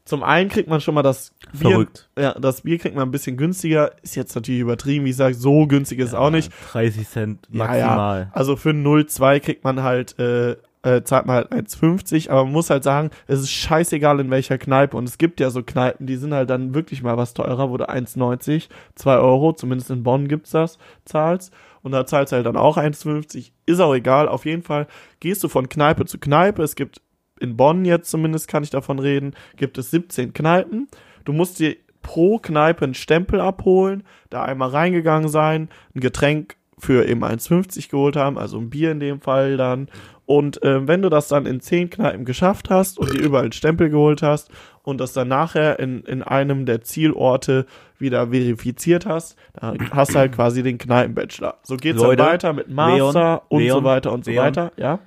[0.04, 2.08] Zum einen kriegt man schon mal das Bier, Verrückt.
[2.18, 5.34] ja, das Bier kriegt man ein bisschen günstiger, ist jetzt natürlich übertrieben, wie ich sage,
[5.34, 6.52] so günstig ist es auch nicht.
[6.72, 8.20] 30 Cent Ja, maximal.
[8.22, 12.52] Ja, also für 0,2 kriegt man halt, äh, äh, zahlt man halt 1,50, aber man
[12.52, 14.96] muss halt sagen, es ist scheißegal in welcher Kneipe.
[14.96, 17.76] Und es gibt ja so Kneipen, die sind halt dann wirklich mal was teurer, wo
[17.76, 21.52] du 1,90, 2 Euro, zumindest in Bonn gibt's das, zahlst.
[21.82, 23.52] Und da zahlst du halt dann auch 1,50.
[23.66, 24.26] Ist auch egal.
[24.28, 24.88] Auf jeden Fall
[25.20, 26.62] gehst du von Kneipe zu Kneipe.
[26.64, 27.00] Es gibt
[27.42, 30.88] in Bonn jetzt zumindest, kann ich davon reden, gibt es 17 Kneipen.
[31.24, 37.06] Du musst dir pro Kneipe einen Stempel abholen, da einmal reingegangen sein, ein Getränk für
[37.06, 39.88] eben 1,50 geholt haben, also ein Bier in dem Fall dann.
[40.26, 43.52] Und äh, wenn du das dann in 10 Kneipen geschafft hast und dir überall einen
[43.52, 44.50] Stempel geholt hast
[44.82, 47.66] und das dann nachher in, in einem der Zielorte
[47.98, 51.58] wieder verifiziert hast, dann hast du halt quasi den Kneipenbachelor.
[51.62, 54.44] So geht's Leute, dann weiter mit Master Leon, und so Leon, weiter und so Leon.
[54.44, 54.72] weiter.
[54.76, 54.98] Ja,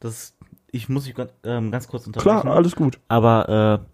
[0.00, 0.31] Das,
[0.72, 2.40] ich muss mich ganz, ähm, ganz kurz unterbrechen.
[2.40, 2.98] klar, alles gut.
[3.06, 3.86] Aber äh,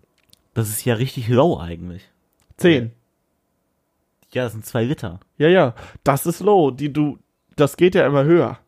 [0.54, 2.08] das ist ja richtig low eigentlich.
[2.56, 2.92] 10.
[4.32, 5.20] Ja, das sind zwei Liter.
[5.36, 6.70] Ja, ja, das ist low.
[6.70, 7.18] Die du,
[7.56, 8.58] das geht ja immer höher.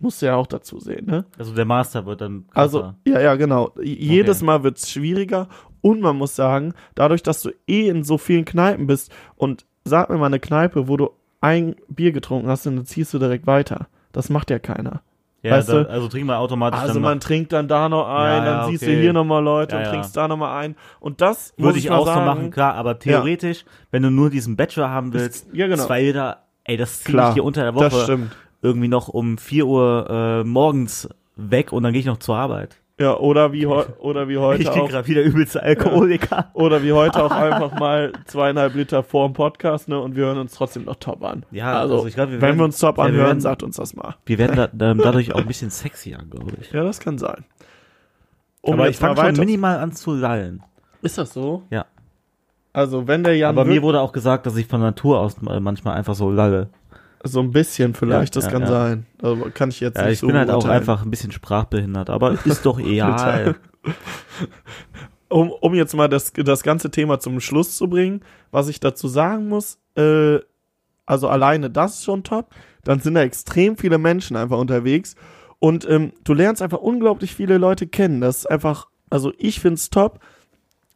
[0.00, 1.26] Musst du ja auch dazu sehen, ne?
[1.38, 2.56] Also der Master wird dann krasser.
[2.56, 3.72] Also, ja, ja, genau.
[3.82, 5.48] Jedes Mal wird's schwieriger
[5.82, 10.08] und man muss sagen, dadurch, dass du eh in so vielen Kneipen bist und sag
[10.08, 11.10] mir mal eine Kneipe, wo du
[11.42, 13.88] ein Bier getrunken hast und dann ziehst du direkt weiter.
[14.12, 15.02] Das macht ja keiner.
[15.42, 15.90] Ja, weißt da, du?
[15.90, 17.24] also trink mal automatisch Also man noch.
[17.24, 19.00] trinkt dann da noch ein, Ja, ja, dann siehst du okay.
[19.00, 20.76] hier nochmal Leute und trinkst da nochmal ein.
[21.00, 24.30] Und das Würde ich mal auch so sagen, machen, klar, aber theoretisch, wenn du nur
[24.30, 25.84] diesen Bachelor haben willst, ja, genau.
[25.84, 28.36] zwei Liter, ey, das zieh Klar, ich dir unter der Woche das stimmt.
[28.62, 30.06] irgendwie noch um 4 Uhr
[30.42, 32.76] äh, morgens weg und dann gehe ich noch zur Arbeit.
[33.00, 33.64] Ja, oder wie,
[33.98, 36.50] oder wie heute ich bin gerade wieder übelste Alkoholiker.
[36.52, 39.98] Oder wie heute auch einfach mal zweieinhalb Liter vor dem Podcast, ne?
[39.98, 41.46] Und wir hören uns trotzdem noch top an.
[41.50, 43.62] Ja, also, also ich glaub, wir wenn werden- wir uns top ja, anhören, werden- sagt
[43.62, 44.16] uns das mal.
[44.26, 46.70] Wir werden da, ähm, dadurch auch ein bisschen sexier, glaube ich.
[46.72, 47.44] Ja, das kann sein.
[48.60, 50.62] Um aber ich fange schon minimal an zu lallen.
[51.00, 51.62] Ist das so?
[51.70, 51.86] Ja.
[52.74, 55.96] Also, wenn der Jan Aber mir wurde auch gesagt, dass ich von Natur aus manchmal
[55.96, 56.68] einfach so lalle.
[57.24, 58.68] So ein bisschen vielleicht, Ja, das ja, kann ja.
[58.68, 59.06] sein.
[59.22, 60.80] Also, kann ich jetzt Ja, nicht ich so bin halt auch beurteilen.
[60.80, 63.56] einfach ein bisschen sprachbehindert, aber ist doch egal.
[65.28, 69.08] um, um jetzt mal das, das ganze Thema zum Schluss zu bringen, was ich dazu
[69.08, 70.38] sagen muss, äh,
[71.06, 72.50] also alleine das ist schon top,
[72.84, 75.14] dann sind da extrem viele Menschen einfach unterwegs
[75.58, 78.20] und ähm, du lernst einfach unglaublich viele Leute kennen.
[78.20, 80.20] Das ist einfach, also ich find's top.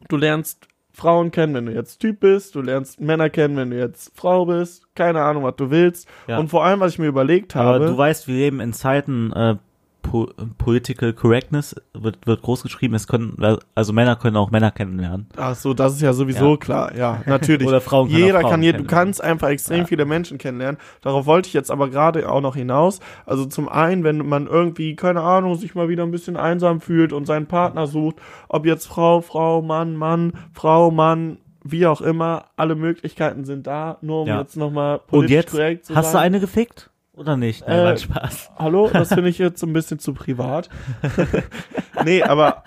[0.09, 3.79] Du lernst Frauen kennen, wenn du jetzt Typ bist, du lernst Männer kennen, wenn du
[3.79, 6.09] jetzt Frau bist, keine Ahnung, was du willst.
[6.29, 6.39] Ja.
[6.39, 9.33] Und vor allem, was ich mir überlegt aber habe, du weißt, wir leben in Zeiten
[9.33, 9.57] äh,
[10.05, 12.95] po Political Correctness wird, wird groß geschrieben.
[12.95, 13.37] Es können,
[13.75, 15.27] also Männer können auch Männer kennenlernen.
[15.37, 16.57] Ach so, das ist ja sowieso Ja.
[16.57, 16.95] klar.
[16.97, 17.67] Ja, natürlich.
[17.69, 19.85] Oder Frauen können Jeder Frauen kann, je, du kannst einfach extrem Ja.
[19.87, 20.79] viele Menschen kennenlernen.
[21.01, 23.01] Darauf wollte ich jetzt aber gerade auch noch hinaus.
[23.27, 27.13] Also zum einen, wenn man irgendwie, keine Ahnung, sich mal wieder ein bisschen einsam fühlt
[27.13, 28.17] und seinen Partner sucht,
[28.49, 33.97] ob jetzt Frau, Frau, Mann, Mann, Frau, Mann, wie auch immer, alle Möglichkeiten sind da,
[34.03, 34.41] nur um Ja.
[34.41, 36.23] jetzt nochmal Und politisch jetzt korrekt zu hast du sein.
[36.25, 37.67] eine gefickt oder nicht?
[37.67, 38.51] Nein, Äh, Spaß.
[38.57, 40.69] Hallo, das finde ich jetzt so ein bisschen zu privat.
[42.05, 42.65] nee, aber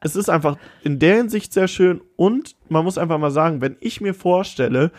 [0.00, 3.76] es ist einfach in der Hinsicht sehr schön und man muss einfach mal sagen, wenn
[3.80, 4.90] ich mir vorstelle,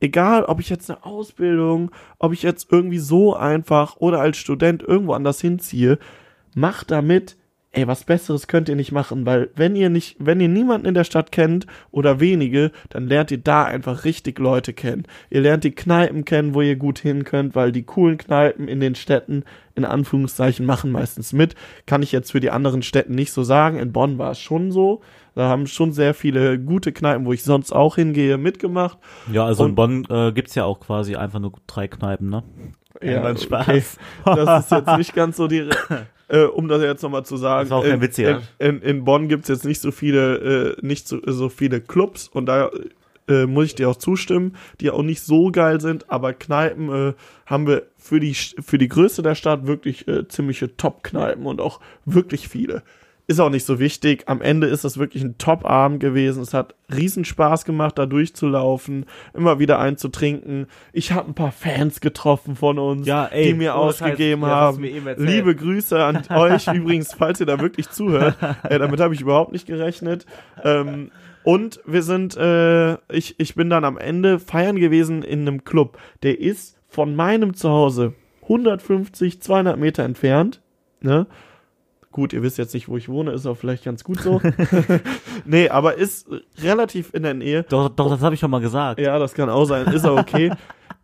[0.00, 4.82] egal ob ich jetzt eine Ausbildung, ob ich jetzt irgendwie so einfach oder als Student
[4.82, 5.98] irgendwo anders hinziehe,
[6.54, 7.36] macht damit,
[7.72, 10.94] ey, was Besseres könnt ihr nicht machen, weil wenn ihr nicht, wenn ihr niemanden in
[10.94, 15.04] der Stadt kennt oder wenige, dann lernt ihr da einfach richtig Leute kennen.
[15.30, 18.80] Ihr lernt die Kneipen kennen, wo ihr gut hin könnt, weil die coolen Kneipen in
[18.80, 19.44] den Städten
[19.76, 21.54] in Anführungszeichen machen meistens mit.
[21.86, 23.78] Kann ich jetzt für die anderen Städten nicht so sagen.
[23.78, 25.00] In Bonn war es schon so.
[25.36, 28.98] Da haben schon sehr viele gute Kneipen, wo ich sonst auch hingehe, mitgemacht.
[29.32, 32.42] Ja, also in und- Bonn äh, gibt's ja auch quasi einfach nur drei Kneipen, ne?
[33.00, 33.68] Ja, Spaß.
[34.24, 34.44] okay.
[34.44, 35.68] Das ist jetzt nicht ganz so die.
[36.30, 38.40] Äh, um das jetzt nochmal zu sagen, Das war auch kein in, Witz, ja.
[38.58, 42.28] in, in, in Bonn gibt's jetzt nicht so viele, äh, nicht so, so viele Clubs
[42.28, 42.70] und da
[43.28, 47.12] äh, muss ich dir auch zustimmen, die auch nicht so geil sind, aber Kneipen äh,
[47.46, 51.80] haben wir für die, für die Größe der Stadt wirklich äh, ziemliche Top-Kneipen und auch
[52.04, 52.82] wirklich viele.
[53.30, 54.24] Ist auch nicht so wichtig.
[54.26, 56.42] Am Ende ist das wirklich ein Top-Abend gewesen.
[56.42, 60.66] Es hat riesen Spaß gemacht, da durchzulaufen, immer wieder einzutrinken.
[60.92, 64.80] Ich habe ein paar Fans getroffen von uns, Ja, ey, die mir ausgegeben hast haben.
[64.80, 65.14] mir.
[65.16, 68.36] Liebe Grüße an euch übrigens, falls ihr da wirklich zuhört.
[68.64, 70.26] Äh, damit habe ich überhaupt nicht gerechnet.
[70.64, 71.12] Ähm,
[71.44, 75.98] und wir sind, äh, ich, ich bin dann am Ende feiern gewesen in einem Club.
[76.24, 80.60] Der ist von meinem Zuhause 150, 200 Meter entfernt.
[81.00, 81.28] Ne?
[82.12, 84.40] Gut, ihr wisst jetzt nicht, wo ich wohne, ist auch vielleicht ganz gut so.
[85.44, 86.28] nee, aber ist
[86.60, 87.64] relativ in der Nähe.
[87.68, 89.00] Doch, doch, das habe ich schon mal gesagt.
[89.00, 90.52] Ja, das kann auch sein, ist auch okay.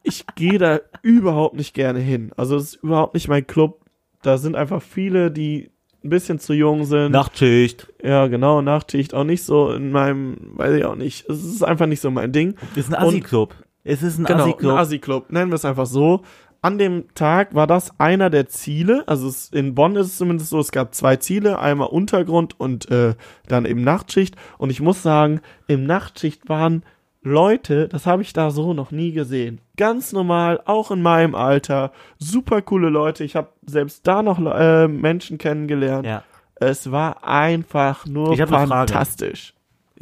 [0.03, 2.33] ich gehe da überhaupt nicht gerne hin.
[2.37, 3.85] Also es ist überhaupt nicht mein Club.
[4.23, 5.71] Da sind einfach viele, die
[6.03, 7.12] ein bisschen zu jung sind.
[7.12, 7.87] Nachtschicht.
[8.03, 11.29] ja, genau, Nachtschicht auch nicht so in meinem, weiß ich auch nicht.
[11.29, 12.55] Es ist einfach nicht so mein Ding.
[12.75, 13.55] Ist ein Assi-Club.
[13.85, 14.79] Es ist ein Genau, Assi-Club.
[14.79, 16.23] Assi-Club, nennen wir es einfach so.
[16.66, 19.05] An dem Tag war das einer der Ziele.
[19.07, 22.90] Also es, in Bonn ist es zumindest so, es gab zwei Ziele, einmal Untergrund und
[22.90, 23.14] äh,
[23.46, 24.35] dann eben Nachtschicht.
[24.59, 26.83] Und ich muss sagen, im Nachtschicht waren
[27.22, 29.61] Leute, das habe ich da so noch nie gesehen.
[29.76, 33.22] Ganz normal, auch in meinem Alter, super coole Leute.
[33.22, 36.05] Ich habe selbst da noch äh, Menschen kennengelernt.
[36.05, 36.24] ja.
[36.57, 39.55] Es war einfach nur fantastisch.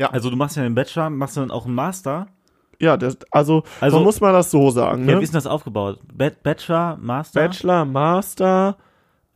[0.08, 2.28] Also du machst ja den Bachelor, machst du dann auch einen Master?
[2.80, 5.06] Ja, das, also, Also- so muss man das so sagen.
[5.08, 5.20] Ja, Ne?
[5.20, 6.00] wie ist denn das aufgebaut?
[6.12, 7.40] Ba Bachelor, Master?
[7.40, 8.76] Bachelor, Master,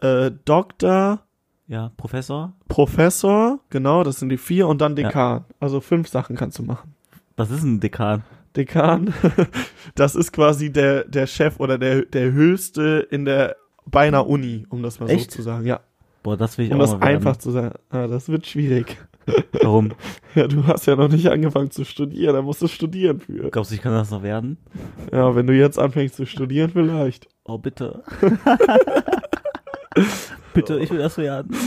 [0.00, 1.20] äh, Doktor,
[1.66, 2.52] Ja, Professor?
[2.68, 5.44] Professor, genau, das sind die vier und dann Dekan.
[5.60, 6.94] Also fünf Sachen kannst du machen.
[7.36, 8.22] Was ist ein Dekan?
[8.56, 9.12] Dekan,
[9.94, 14.66] das ist quasi der, der Chef oder der, der höchste in der bei einer Uni,
[14.70, 15.30] um das mal Echt?
[15.30, 15.66] so zu sagen.
[15.66, 15.80] Ja,
[16.22, 17.16] Boah, das will ich um auch das mal werden.
[17.16, 17.74] einfach zu sagen.
[17.90, 18.96] Ah, das wird schwierig.
[19.62, 19.92] Warum?
[20.34, 23.50] Ja, du hast ja noch nicht angefangen zu studieren, da musst du studieren für.
[23.50, 24.58] Glaubst du, ich kann das noch werden?
[25.10, 27.28] Ja, wenn du jetzt anfängst zu studieren, vielleicht.
[27.44, 28.04] Oh, bitte.
[30.58, 31.54] bitte, ich will das werden.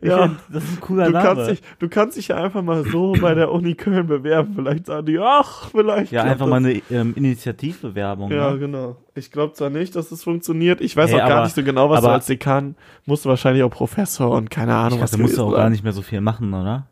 [0.00, 0.28] Ich Ja.
[0.28, 1.24] find, das ist ein cooler Du Name.
[1.26, 4.52] kannst, dich, du kannst dich ja einfach mal so bei der Uni Köln bewerben.
[4.54, 6.12] Vielleicht sagen die, ach, vielleicht.
[6.12, 6.48] ja, einfach das.
[6.50, 8.30] mal eine ähm, Initiativbewerbung.
[8.30, 8.58] Ja, ne?
[8.58, 8.96] genau.
[9.14, 10.80] Ich glaube zwar nicht, dass es funktioniert.
[10.80, 13.24] Ich weiß Hey, auch gar aber- nicht so genau, was du aber- als Dekan musst
[13.24, 15.56] du wahrscheinlich auch Professor und keine Ich Ahnung, glaube, was da musst du gewesen auch
[15.58, 16.86] gar nicht mehr so viel machen, oder?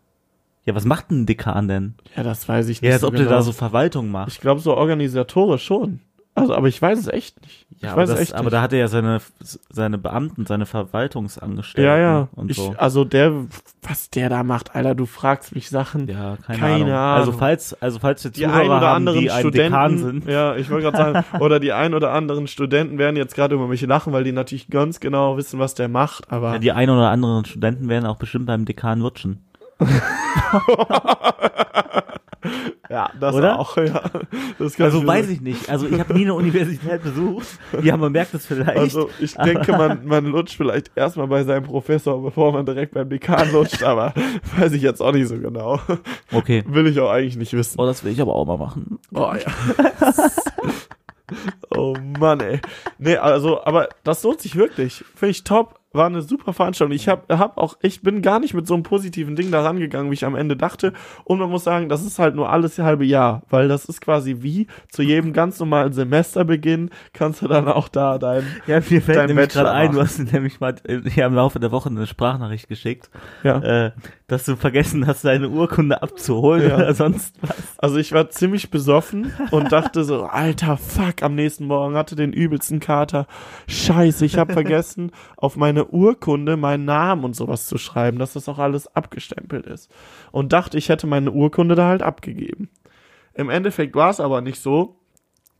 [0.66, 1.94] Ja, was macht ein Dekan denn?
[2.16, 2.88] Ja, das weiß ich nicht.
[2.88, 3.29] Ja, als so ob genau.
[3.29, 4.29] der da so Verwaltung macht.
[4.33, 6.01] Ich glaube so organisatorisch schon.
[6.37, 7.64] Also, aber ich weiß es echt nicht.
[7.81, 9.20] Ja, ich aber, das, aber da hat er ja seine,
[9.70, 12.29] seine Beamten, seine Verwaltungsangestellten ja, ja.
[12.35, 12.75] und Ich, so.
[12.77, 13.33] Also der,
[13.83, 16.09] was der da macht, Alter, du fragst mich Sachen.
[16.09, 16.88] Ja, keine, Keine Ahnung.
[16.90, 17.20] Ahnung.
[17.20, 19.99] Also falls, also falls wir die Zuhörer ein oder haben, anderen die ein Studenten, Dekan
[19.99, 20.27] sind.
[20.27, 23.68] ja, ich wollte gerade sagen, oder die ein oder anderen Studenten werden jetzt gerade über
[23.68, 26.90] mich lachen, weil die natürlich ganz genau wissen, was der macht, aber Ja, die ein
[26.90, 29.44] oder anderen Studenten werden auch bestimmt beim Dekan lutschen.
[32.91, 33.59] ja, das Oder?
[33.59, 34.03] auch, ja.
[34.59, 35.69] Das Also mir weiß ich nicht.
[35.69, 37.47] Also ich habe nie eine Universität besucht.
[37.83, 38.77] Ja, man merkt es vielleicht.
[38.77, 43.09] Also ich denke, man, man lutscht vielleicht erstmal bei seinem Professor, bevor man direkt beim
[43.09, 44.15] Dekan lutscht, aber
[44.59, 45.81] weiß ich jetzt auch nicht so genau.
[46.33, 46.65] okay.
[46.67, 47.81] Will ich auch eigentlich nicht wissen.
[47.81, 48.99] Oh, das will ich aber auch mal machen.
[49.15, 49.93] Oh ja.
[51.77, 52.61] oh Mann, ey.
[52.99, 55.05] Nee, also, aber das lohnt sich wirklich.
[55.15, 55.81] Finde ich top.
[55.95, 56.95] War eine super Veranstaltung.
[56.95, 60.11] Ich habe hab auch, ich bin gar nicht mit so einem positiven Ding da rangegangen,
[60.11, 60.93] wie ich am Ende dachte.
[61.25, 64.37] Und man muss sagen, das ist halt nur alles halbe Jahr, weil das ist quasi
[64.41, 69.29] wie zu jedem ganz normalen Semesterbeginn kannst du dann auch da dein, Ja, mir fällt
[69.29, 72.69] nämlich gerade ein, du hast nämlich mal äh, ja, im Laufe der Woche eine Sprachnachricht
[72.69, 73.11] geschickt,
[73.43, 73.59] ja.
[73.87, 73.93] äh,
[74.27, 76.77] dass du vergessen hast, deine Urkunde abzuholen Ja.
[76.77, 77.79] oder sonst was.
[77.79, 82.33] Also ich war ziemlich besoffen und dachte so, alter Fuck, am nächsten Morgen hatte den
[82.33, 83.27] übelsten Kater.
[83.69, 88.49] Scheiße, ich habe vergessen, auf meine Urkunde meinen Namen und sowas zu schreiben, dass das
[88.49, 89.90] auch alles abgestempelt ist.
[90.33, 92.68] Und dachte, ich hätte meine Urkunde da halt abgegeben.
[93.35, 94.97] Im Endeffekt war es aber nicht so,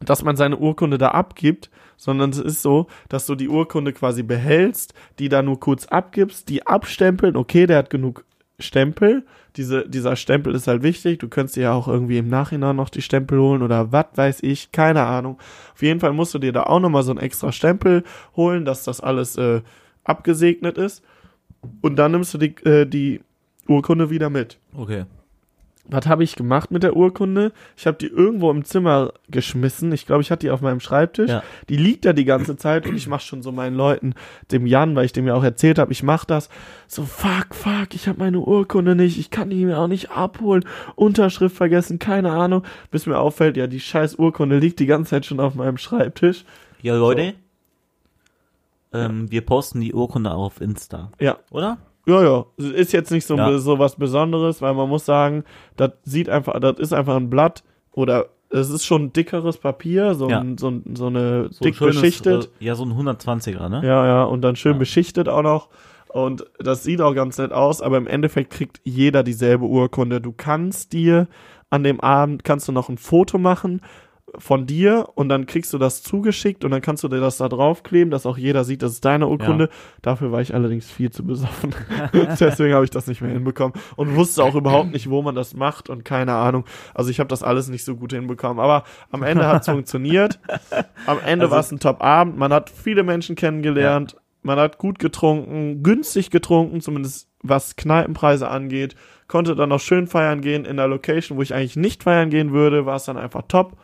[0.00, 4.22] dass man seine Urkunde da abgibt, sondern es ist so, dass du die Urkunde quasi
[4.22, 8.24] behältst, die da nur kurz abgibst, die abstempeln, okay, der hat genug
[8.58, 9.24] Stempel,
[9.56, 12.88] diese, dieser Stempel ist halt wichtig, du könntest dir ja auch irgendwie im Nachhinein noch
[12.88, 15.38] die Stempel holen oder was weiß ich, keine Ahnung.
[15.74, 18.04] Auf jeden Fall musst du dir da auch nochmal so einen extra Stempel
[18.37, 19.62] holen, dass das alles äh,
[20.04, 21.02] abgesegnet ist
[21.80, 23.20] und dann nimmst du die, äh, die
[23.66, 25.04] Urkunde wieder mit Okay.
[25.86, 27.52] was habe ich gemacht mit der Urkunde?
[27.76, 29.92] Ich habe die irgendwo im Zimmer geschmissen.
[29.92, 31.30] Ich glaube, ich hatte die auf meinem Schreibtisch.
[31.30, 31.42] Ja.
[31.68, 34.14] Die liegt da die ganze Zeit und ich mache schon so meinen Leuten,
[34.50, 36.48] dem Jan, weil ich dem ja auch erzählt habe, ich mache das.
[36.88, 39.18] So, fuck, fuck, ich habe meine Urkunde nicht.
[39.18, 40.64] Ich kann die mir auch nicht abholen.
[40.94, 42.62] Unterschrift vergessen, keine Ahnung.
[42.90, 46.44] Bis mir auffällt, ja, die scheiß Urkunde liegt die ganze Zeit schon auf meinem Schreibtisch.
[46.80, 47.34] Ja, Leute,
[48.94, 51.78] ähm, wir posten die Urkunde auch auf Insta, Ja, oder?
[52.07, 52.44] Ja, ja.
[52.59, 53.59] Ist jetzt nicht so, Ja.
[53.59, 55.44] so was Besonderes, weil man muss sagen,
[55.76, 60.28] das sieht einfach, das ist einfach ein Blatt oder es ist schon dickeres Papier, so,
[60.28, 60.40] Ja.
[60.40, 62.50] ein, so, so eine So dick schönes, beschichtet.
[62.61, 63.80] Äh, ja, so ein 120er, ne?
[63.85, 64.78] Ja, ja, und dann schön Ja.
[64.78, 65.68] beschichtet auch noch.
[66.09, 70.20] Und das sieht auch ganz nett aus, aber im Endeffekt kriegt jeder dieselbe Urkunde.
[70.20, 71.26] Du kannst dir
[71.70, 73.80] an dem Abend, kannst du noch ein Foto machen
[74.38, 77.49] von dir und dann kriegst du das zugeschickt und dann kannst du dir das da
[77.49, 79.68] draufkleben, dass auch jeder sieht, das ist deine Urkunde.
[80.03, 81.75] Dafür war ich allerdings viel zu besoffen.
[82.12, 85.55] Deswegen habe ich das nicht mehr hinbekommen und wusste auch überhaupt nicht, wo man das
[85.55, 86.64] macht und keine Ahnung.
[86.94, 88.59] Also ich habe das alles nicht so gut hinbekommen.
[88.59, 90.40] Aber am Ende hat es funktioniert.
[91.07, 92.37] Am Ende Also- war es ein Top-Abend.
[92.37, 94.16] Man hat viele Menschen kennengelernt.
[94.42, 98.94] Man hat gut getrunken, günstig getrunken, zumindest was Kneipenpreise angeht.
[99.27, 102.53] Konnte dann noch schön feiern gehen in der Location, wo ich eigentlich nicht feiern gehen
[102.53, 103.79] würde, war es dann einfach top.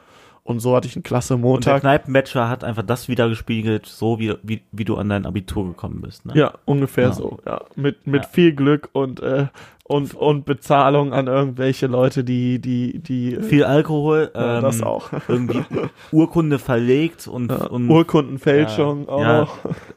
[0.51, 1.81] Und so hatte ich einen klasse Und der Montag.
[1.83, 6.27] Kneipenbachelor hat einfach das wiedergespiegelt, so wie, wie, wie du an dein Abitur gekommen bist.
[6.27, 6.33] Ne?
[6.35, 7.13] Ja, ungefähr Ja.
[7.13, 7.39] so.
[7.47, 8.29] Ja, mit mit Ja.
[8.31, 9.47] viel Glück und äh,
[9.85, 14.83] und und Bezahlung an irgendwelche Leute, die die die äh, Viel Alkohol, ja, ähm, das
[14.83, 15.11] auch.
[15.29, 15.63] irgendwie
[16.11, 19.49] Urkunde verlegt und, Ja, und Urkundenfälschung auch ja.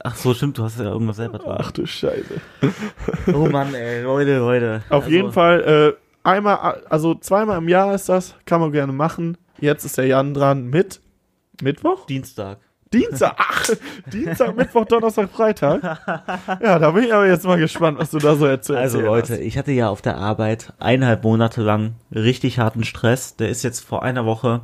[0.04, 1.74] ach so, stimmt, du hast ja irgendwas selber Ach dran.
[1.74, 2.36] du Scheiße.
[3.34, 4.84] Oh Mann, ey, Leute, Leute.
[4.90, 8.94] Auf Also, jeden Fall, äh, einmal, also zweimal im Jahr ist das, kann man gerne
[8.94, 9.38] machen.
[9.60, 11.02] Jetzt ist der Jan dran mit
[11.62, 12.06] Mittwoch?
[12.06, 12.60] Dienstag.
[12.94, 13.70] Dienstag, ach,
[14.12, 15.82] Dienstag, Mittwoch, Donnerstag, Freitag.
[16.62, 18.82] Ja, da bin ich aber jetzt mal gespannt, was du da so erzählst.
[18.82, 23.36] Also Leute, ich hatte ja auf der Arbeit eineinhalb Monate lang richtig harten Stress.
[23.36, 24.62] Der ist jetzt vor einer Woche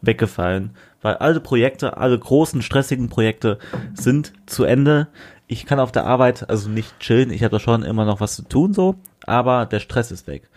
[0.00, 3.58] weggefallen, weil alle Projekte, alle großen stressigen Projekte
[3.94, 5.08] sind zu Ende.
[5.48, 7.30] Ich kann auf der Arbeit also nicht chillen.
[7.30, 8.94] Ich habe da schon immer noch was zu tun so,
[9.26, 10.48] aber der Stress ist weg.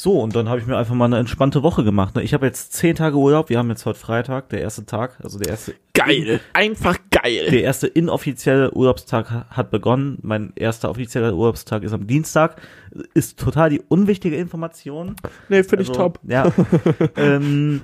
[0.00, 2.14] So, und dann habe ich mir einfach mal eine entspannte Woche gemacht.
[2.14, 2.22] ne?
[2.22, 3.48] Ich habe jetzt zehn Tage Urlaub.
[3.48, 7.50] Wir haben jetzt heute Freitag, der erste Tag, also der erste Geil, einfach geil.
[7.50, 10.18] der erste inoffizielle Urlaubstag ha- hat begonnen.
[10.22, 12.62] Mein erster offizieller Urlaubstag ist am Dienstag.
[13.14, 15.16] Ist total die unwichtige Information.
[15.48, 16.20] Nee, finde ich Also, top.
[16.28, 16.52] Ja.
[17.16, 17.82] ähm,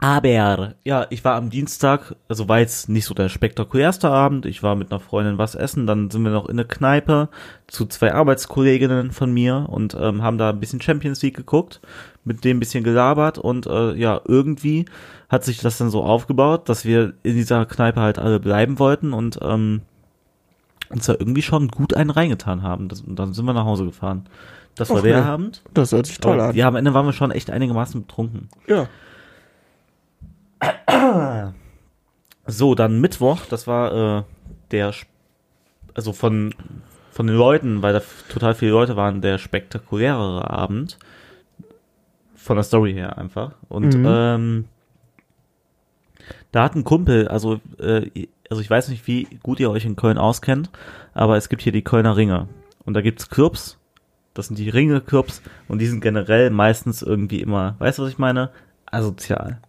[0.00, 4.46] aber, ja, ich war am Dienstag, also war jetzt nicht so der spektakulärste Abend.
[4.46, 7.28] Ich war mit einer Freundin was essen, dann sind wir noch in eine Kneipe
[7.66, 11.80] zu zwei Arbeitskolleginnen von mir und ähm, haben da ein bisschen Champions League geguckt,
[12.24, 14.86] mit dem ein bisschen gelabert und äh, ja, irgendwie
[15.28, 19.12] hat sich das dann so aufgebaut, dass wir in dieser Kneipe halt alle bleiben wollten
[19.12, 19.82] und ähm,
[20.88, 22.88] uns da irgendwie schon gut einen reingetan haben.
[22.88, 24.26] Das, und dann sind wir nach Hause gefahren.
[24.76, 25.28] Das war Och, der nee.
[25.28, 25.62] Abend.
[25.74, 26.56] Das hört sich toll Aber, an.
[26.56, 28.48] ja, am Ende waren wir schon echt einigermaßen betrunken.
[28.66, 28.88] Ja.
[32.46, 34.22] So, dann Mittwoch, das war äh,
[34.70, 34.92] der,
[35.94, 36.54] also von,
[37.12, 40.98] von den Leuten, weil da total viele Leute waren, der spektakulärere Abend.
[42.34, 43.52] Von der Story her einfach.
[43.68, 44.04] Und Mhm.
[44.06, 44.64] ähm,
[46.52, 49.94] da hat ein Kumpel, also, äh, also ich weiß nicht, wie gut ihr euch in
[49.96, 50.70] Köln auskennt,
[51.14, 52.48] aber es gibt hier die Kölner Ringe.
[52.84, 53.78] Und da gibt's Clubs,
[54.34, 58.18] das sind die Ringe-Clubs, und die sind generell meistens irgendwie immer, weißt du, was ich
[58.18, 58.50] meine?
[58.86, 59.60] Asozial.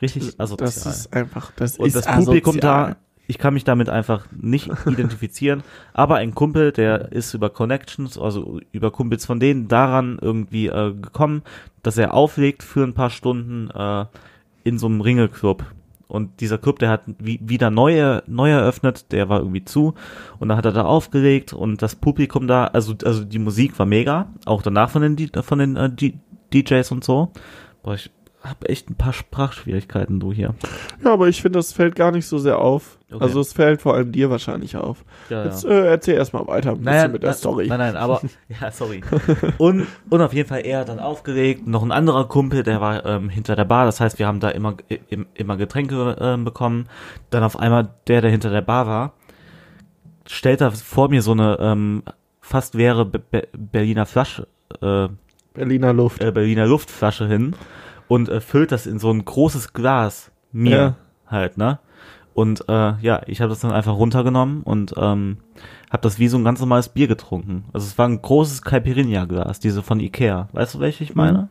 [0.00, 0.66] Richtig asozial.
[0.66, 2.90] Das ist einfach, das Und ist das Publikum asozial.
[2.90, 8.18] da, ich kann mich damit einfach nicht identifizieren, aber ein Kumpel, der ist über Connections,
[8.18, 11.42] also über Kumpels von denen, daran irgendwie äh, gekommen,
[11.82, 14.06] dass er auflegt für ein paar Stunden äh,
[14.64, 15.64] in so einem Ringelclub.
[16.08, 19.94] Und dieser Club, der hat wie, wieder neu, neu eröffnet, der war irgendwie zu.
[20.38, 23.86] Und dann hat er da aufgelegt und das Publikum da, also, also die Musik war
[23.86, 25.90] mega, auch danach von den, von den äh,
[26.54, 27.32] DJs und so.
[27.82, 28.10] Boah, ich
[28.48, 30.54] habe echt ein paar Sprachschwierigkeiten, du hier.
[31.04, 32.98] Ja, aber ich finde, das fällt gar nicht so sehr auf.
[33.10, 33.22] Okay.
[33.22, 35.04] Also es fällt vor allem dir wahrscheinlich auf.
[35.30, 37.66] Ja, Jetzt äh, erzähl erstmal weiter ein bisschen mit der na- Story.
[37.68, 38.20] Nein, nein, aber
[38.60, 39.02] ja, sorry.
[39.58, 41.66] Und, und auf jeden Fall er hat dann aufgelegt.
[41.66, 43.84] Noch ein anderer Kumpel, der war ähm, hinter der Bar.
[43.86, 44.76] Das heißt, wir haben da immer
[45.08, 46.88] im, immer Getränke ähm, bekommen.
[47.30, 49.12] Dann auf einmal der, der hinter der Bar war,
[50.26, 52.02] stellt da vor mir so eine ähm,
[52.40, 54.48] fast leere Be Be Berliner Flasche,
[54.82, 55.08] äh,
[55.54, 56.20] Berliner Luft.
[56.20, 57.54] äh, Berliner Luftflasche hin
[58.08, 60.94] und äh, füllt das in so ein großes Glas mir Ja.
[61.26, 61.78] halt, ne?
[62.34, 65.38] Und äh, ja, ich habe das dann einfach runtergenommen und ähm,
[65.90, 67.64] habe das wie so ein ganz normales Bier getrunken.
[67.72, 70.48] Also es war ein großes Caipirinha-Glas, diese von Ikea.
[70.52, 71.48] Weißt du, welche ich meine?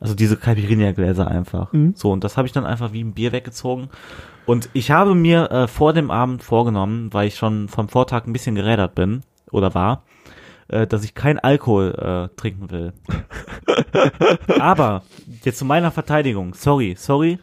[0.00, 1.72] Also diese Caipirinha-Gläser einfach.
[1.72, 1.92] Mhm.
[1.94, 3.88] So, und das habe ich dann einfach wie ein Bier weggezogen.
[4.44, 8.32] Und ich habe mir äh, vor dem Abend vorgenommen, weil ich schon vom Vortag ein
[8.32, 10.02] bisschen gerädert bin oder war,
[10.68, 11.94] äh, dass ich kein Alkohol
[12.30, 12.92] äh, trinken will.
[14.58, 15.02] Aber
[15.44, 17.38] jetzt zu meiner Verteidigung, sorry, sorry,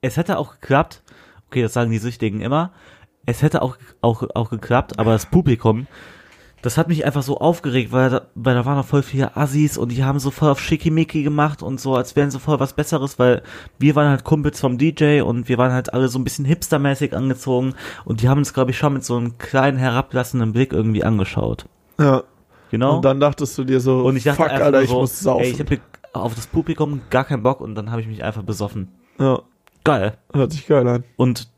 [0.00, 1.02] es hätte auch geklappt.
[1.48, 2.72] Okay, das sagen die Süchtigen immer.
[3.24, 5.86] Es hätte auch auch auch geklappt, aber das Publikum,
[6.62, 9.76] das hat mich einfach so aufgeregt, weil da, weil da waren noch voll viele Assis
[9.76, 12.72] und die haben so voll auf Schickimicki gemacht und so, als wären sie voll was
[12.72, 13.42] Besseres, weil
[13.78, 17.14] wir waren halt Kumpels vom DJ und wir waren halt alle so ein bisschen hipstermäßig
[17.14, 21.04] angezogen und die haben uns, glaube ich, schon mit so einem kleinen herablassenden Blick irgendwie
[21.04, 21.66] angeschaut.
[22.00, 22.22] Ja.
[22.72, 22.96] Genau.
[22.96, 25.20] Und dann dachtest du dir so, Und ich dachte fuck, einfach Alter, ich so, muss
[25.20, 25.44] saufen.
[25.44, 25.78] ey, ich habe
[26.14, 28.88] auf das Publikum gar keinen Bock und dann habe ich mich einfach besoffen.
[29.20, 29.40] ja,
[29.84, 30.16] Geil.
[30.32, 31.04] hört sich geil an.
[31.16, 31.48] Und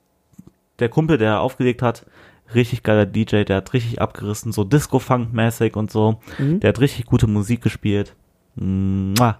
[0.81, 2.05] der Kumpel, der aufgelegt hat,
[2.53, 6.18] richtig geiler DJ, der hat richtig abgerissen, so Disco-Funk-mäßig und so.
[6.38, 6.59] Mhm.
[6.61, 8.16] Der hat richtig gute Musik gespielt.
[8.57, 9.38] Mua.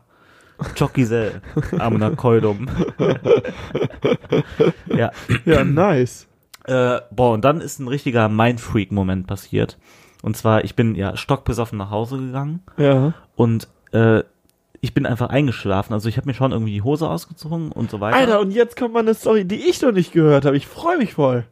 [0.79, 1.43] Chokisel,
[1.79, 2.69] Amna Koldum.
[4.97, 5.11] ja.
[5.45, 6.29] Ja, nice.
[6.65, 9.77] Äh, boah, und dann ist ein richtiger Mindfreak-Moment passiert.
[10.25, 13.13] Und zwar, ich bin ja stockbesoffen nach Hause gegangen Ja.
[13.37, 14.23] und äh,
[14.81, 15.93] ich bin einfach eingeschlafen.
[15.93, 18.17] Also ich habe mir schon irgendwie die Hose ausgezogen und so weiter.
[18.17, 20.57] Alter, und jetzt kommt mal eine Story, die ich noch nicht gehört habe.
[20.57, 21.45] Ich freue mich voll.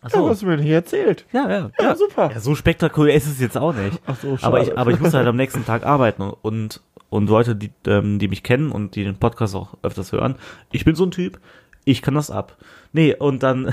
[0.00, 0.28] Ach Ja, so.
[0.28, 1.26] was du mir nicht erzählt.
[1.32, 2.30] ja, ja, Ja, super.
[2.32, 4.00] Ja, so spektakulär ist es jetzt auch nicht.
[4.06, 4.46] Ach so, schade.
[4.46, 8.18] aber ich, aber ich muss halt am nächsten Tag arbeiten und und Leute, die ähm,
[8.18, 10.36] die mich kennen und die den Podcast auch öfters hören,
[10.72, 11.38] ich bin so ein Typ,
[11.84, 12.56] ich kann das ab.
[12.92, 13.66] Nee, und dann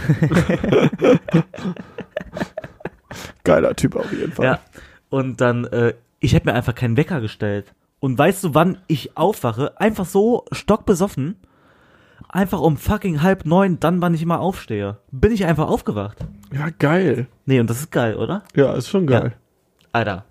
[3.50, 4.46] Geiler Typ auf jeden Fall.
[4.46, 4.60] ja,
[5.10, 7.74] und dann äh, ich hätte mir einfach keinen Wecker gestellt.
[8.00, 9.80] Und weißt du, wann ich aufwache?
[9.80, 11.36] Einfach so stockbesoffen.
[12.28, 14.98] Einfach um fucking halb neun, dann wann ich immer aufstehe.
[15.12, 16.18] Bin ich einfach aufgewacht.
[16.54, 17.28] Ja, geil.
[17.46, 18.44] Nee, und das ist geil, oder?
[18.56, 19.34] Ja, ist schon geil.
[19.92, 20.26] Alter.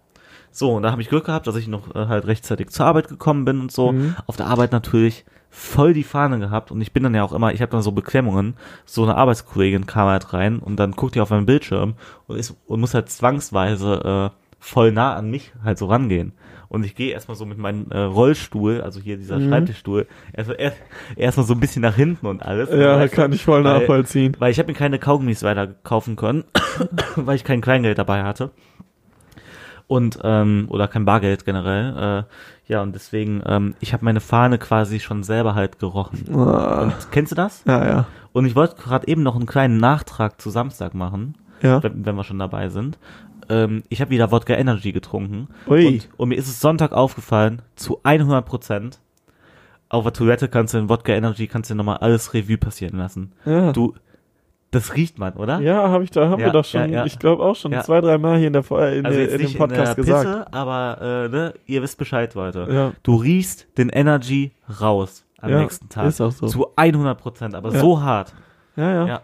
[0.53, 3.09] So, und da habe ich Glück gehabt, dass ich noch äh, halt rechtzeitig zur Arbeit
[3.09, 3.95] gekommen bin und so.
[4.27, 7.53] Auf der Arbeit natürlich voll die Fahne gehabt und ich bin dann ja auch immer,
[7.53, 8.55] ich habe dann so Beklemmungen.
[8.85, 11.95] So eine Arbeitskollegin kam halt rein und dann guckt die auf meinen Bildschirm
[12.27, 16.33] und ist und muss halt zwangsweise äh, voll nah an mich halt so rangehen.
[16.69, 20.77] Und ich gehe erstmal so mit meinem äh, Rollstuhl, also hier dieser Schreibtischstuhl, erstmal erst,
[21.17, 22.69] erstmal so ein bisschen nach hinten und alles.
[22.71, 23.09] Ja, du?
[23.09, 24.37] kann ich voll Weil- nachvollziehen.
[24.39, 26.45] Weil ich habe mir keine Kaugummis weiter kaufen können,
[27.17, 28.51] weil ich kein Kleingeld dabei hatte.
[29.89, 32.25] Und, ähm, oder kein Bargeld generell.
[32.29, 36.25] Äh, ja, und deswegen, ähm, ich habe meine Fahne quasi schon selber halt gerochen.
[36.33, 37.65] Ah, Und kennst du das?
[37.67, 38.07] ja, ja.
[38.33, 41.83] Und ich wollte gerade eben noch einen kleinen Nachtrag zu Samstag machen, Ja.
[41.83, 42.99] wenn, wenn wir schon dabei sind.
[43.49, 45.49] Ähm, ich habe wieder Wodka Energy getrunken.
[45.67, 45.87] Ui.
[45.87, 48.99] Und, und mir ist es Sonntag aufgefallen, zu 100 Prozent,
[49.89, 53.33] auf der Toilette kannst du in Wodka Energy, kannst du nochmal alles Revue passieren lassen.
[53.47, 53.73] Ja.
[53.73, 53.95] Du,
[54.71, 55.61] das riecht man, oder?
[55.61, 57.05] Ja, habe ich da, haben Ja, wir doch schon, ja, ja.
[57.07, 59.97] ich glaube auch schon zwei, drei Mal hier in der in, Also in dem Podcast
[59.97, 60.27] in gesagt.
[60.27, 62.95] Pisse, aber äh, ne, ihr wisst Bescheid, Leute.
[63.03, 66.07] Du riechst den Energy raus am nächsten Tag.
[66.07, 66.47] ist auch so.
[66.47, 68.35] Zu 100 Prozent, aber so hart.
[68.77, 69.21] Ja, ja.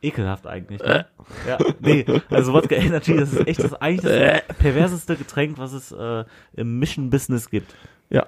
[0.00, 0.80] Ekelhaft eigentlich.
[0.80, 1.06] Ne?
[1.46, 5.90] Ja, nee, also Wodka Energy, das ist echt das eigentlich das perverseste Getränk, was es
[5.90, 6.24] äh,
[6.54, 7.74] im Mission-Business gibt.
[8.08, 8.26] Ja.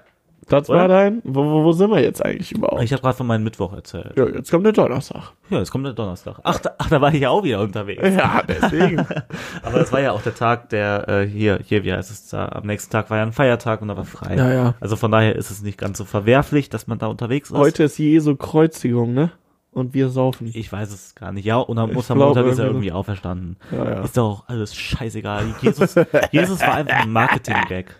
[0.50, 0.80] Das Oder?
[0.80, 2.82] war dein, wo, wo, wo sind wir jetzt eigentlich überhaupt?
[2.82, 4.14] Ich habe gerade von meinem Mittwoch erzählt.
[4.16, 5.32] ja, jetzt kommt der Donnerstag.
[5.48, 6.40] Ja, jetzt kommt der Donnerstag.
[6.42, 8.02] Ach, da, ach, da war ich ja auch wieder unterwegs.
[8.02, 8.98] Ja, deswegen.
[9.62, 12.48] Aber das war ja auch der Tag, der äh, hier, hier, wie heißt es da?
[12.48, 14.34] Am nächsten Tag war ja ein Feiertag und da war frei.
[14.34, 14.74] Ja, ja.
[14.80, 17.56] Also von daher ist es nicht ganz so verwerflich, dass man da unterwegs ist.
[17.56, 19.30] Heute ist Jesu Kreuzigung, ne?
[19.72, 20.50] Und wir saufen.
[20.52, 21.44] Ich weiß es gar nicht.
[21.44, 23.56] Ja, und am Ostermontag ist er irgendwie auferstanden.
[23.70, 24.02] Ja, ja.
[24.02, 25.44] Ist doch alles scheißegal.
[25.62, 25.94] Jesus,
[26.32, 27.94] Jesus war einfach ein Marketing-Gag.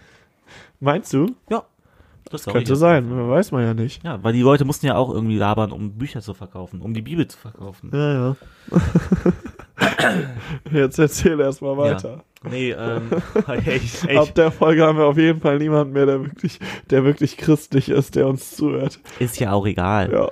[0.80, 1.36] Meinst du?
[1.48, 1.62] Ja.
[2.30, 4.04] Das Könnte sein, weiß man ja nicht.
[4.04, 7.02] Ja, weil die Leute mussten ja auch irgendwie labern, um Bücher zu verkaufen, um die
[7.02, 7.90] Bibel zu verkaufen.
[7.92, 8.36] Ja, ja.
[10.72, 12.22] Jetzt erzähl erst mal weiter.
[12.48, 13.10] Nee, ähm,
[13.66, 17.04] ich, ich, Ab der Folge haben wir auf jeden Fall niemanden mehr, der wirklich, der
[17.04, 19.00] wirklich christlich ist, der uns zuhört.
[19.18, 20.12] ist ja auch egal.
[20.12, 20.28] Ja.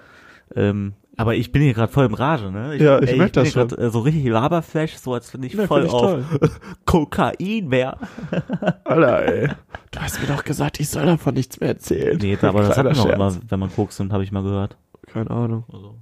[0.54, 2.76] Ähm, Aber ich bin hier gerade voll im Rage, ne?
[2.76, 5.42] Ja, ich ey, merk bin das hier grad, äh, so richtig Laberflash, so als wenn
[5.42, 6.24] ich Ja, voll find ich auf toll.
[6.86, 7.96] Kokain wäre.
[8.84, 9.48] Alter, ey.
[9.90, 12.16] Du hast mir doch gesagt, ich soll davon nichts mehr erzählen.
[12.22, 14.76] Nee, aber das hat man auch immer, wenn man Koks nimmt, habe ich mal gehört.
[15.12, 15.64] Keine Ahnung.
[15.72, 15.96] Also.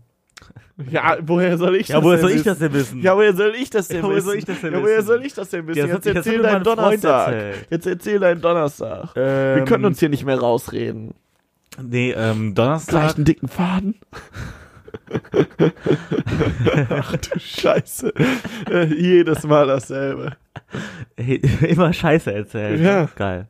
[0.90, 2.48] Ja, woher soll ich Ja, das woher denn soll ich wissen?
[2.48, 3.00] das denn wissen?
[3.02, 4.26] Ja, woher soll ich das denn Ja, wissen?
[4.26, 5.78] soll ich das denn ja, woher soll ich das denn wissen?
[5.78, 7.32] Ja, Jetzt erzähl deinen Donnerstag.
[7.32, 7.66] erzählt.
[7.70, 9.14] Jetzt erzähl deinen Donnerstag.
[9.14, 11.14] Wir Ähm, können uns hier nicht mehr rausreden.
[11.82, 13.16] Nee, ähm, Gleich Donnerstag.
[13.16, 13.94] einen dicken Faden.
[16.90, 18.12] Ach du Scheiße.
[18.70, 20.36] Äh, jedes Mal dasselbe.
[21.66, 22.82] immer Scheiße erzählen.
[22.82, 23.08] Ja.
[23.16, 23.48] Geil.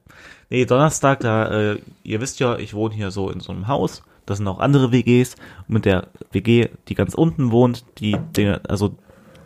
[0.50, 4.02] Nee, Donnerstag, da, äh, ihr wisst ja, ich wohne hier so in so einem Haus.
[4.26, 5.34] Das sind auch andere WGs.
[5.68, 8.96] Und mit der WG, die ganz unten wohnt, die, der, also,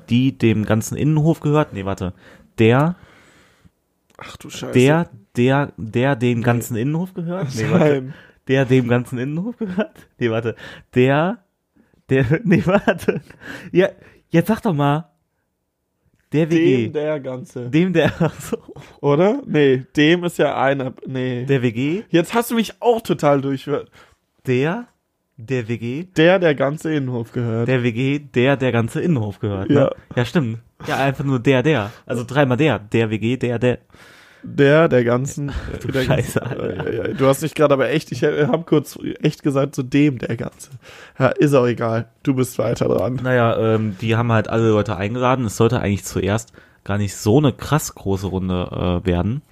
[0.09, 1.73] die dem ganzen Innenhof gehört.
[1.73, 2.13] Nee, warte.
[2.59, 2.97] Der,
[4.19, 4.73] Ach du Scheiße.
[4.73, 7.55] der, der, der dem ganzen Innenhof gehört.
[7.55, 7.85] Nee, warte.
[8.03, 8.15] Nein.
[8.49, 10.09] Der dem ganzen Innenhof gehört.
[10.19, 10.57] Nee, warte.
[10.95, 11.39] Der,
[12.11, 13.21] der, nee, warte.
[13.73, 13.89] Ja,
[14.31, 15.07] jetzt sag doch mal.
[16.33, 16.85] Der WG.
[16.85, 17.71] Dem der Ganze.
[17.71, 18.57] dem der, so,
[19.01, 19.43] Oder?
[19.47, 20.93] Nee, dem ist ja einer.
[21.07, 21.45] Nee.
[21.45, 22.03] der WG.
[22.09, 23.91] Jetzt hast du mich auch total durchhört.
[24.47, 24.87] Der,
[25.37, 27.67] der WG, Der, der ganze Innenhof gehört.
[27.67, 29.71] der WG, der der ganze Innenhof gehört.
[29.71, 29.75] Ne?
[29.75, 29.91] Ja.
[30.17, 30.59] ja, stimmt.
[30.87, 31.91] Ja, einfach nur der, der.
[32.07, 32.79] Also dreimal der.
[32.79, 33.79] Der WG, der, der.
[34.43, 35.53] Der, der ganzen.
[35.83, 39.43] Du der Scheiße, ganzen, ja, Du hast nicht gerade aber echt, ich habe kurz echt
[39.43, 40.71] gesagt, so dem, der ganze.
[41.19, 42.09] Ja, ist auch egal.
[42.23, 43.21] Du bist weiter dran.
[43.23, 45.45] Naja, ähm, die haben halt alle Leute eingeladen.
[45.47, 46.53] Es sollte eigentlich zuerst
[46.85, 49.43] gar nicht so eine krass große Runde äh, werden.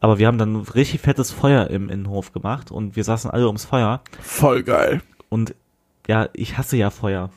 [0.00, 3.64] Aber wir haben dann richtig fettes Feuer im Innenhof gemacht und wir saßen alle ums
[3.64, 4.02] Feuer.
[4.20, 5.00] Voll geil.
[5.30, 5.54] Und
[6.06, 7.30] ja, ich hasse ja Feuer.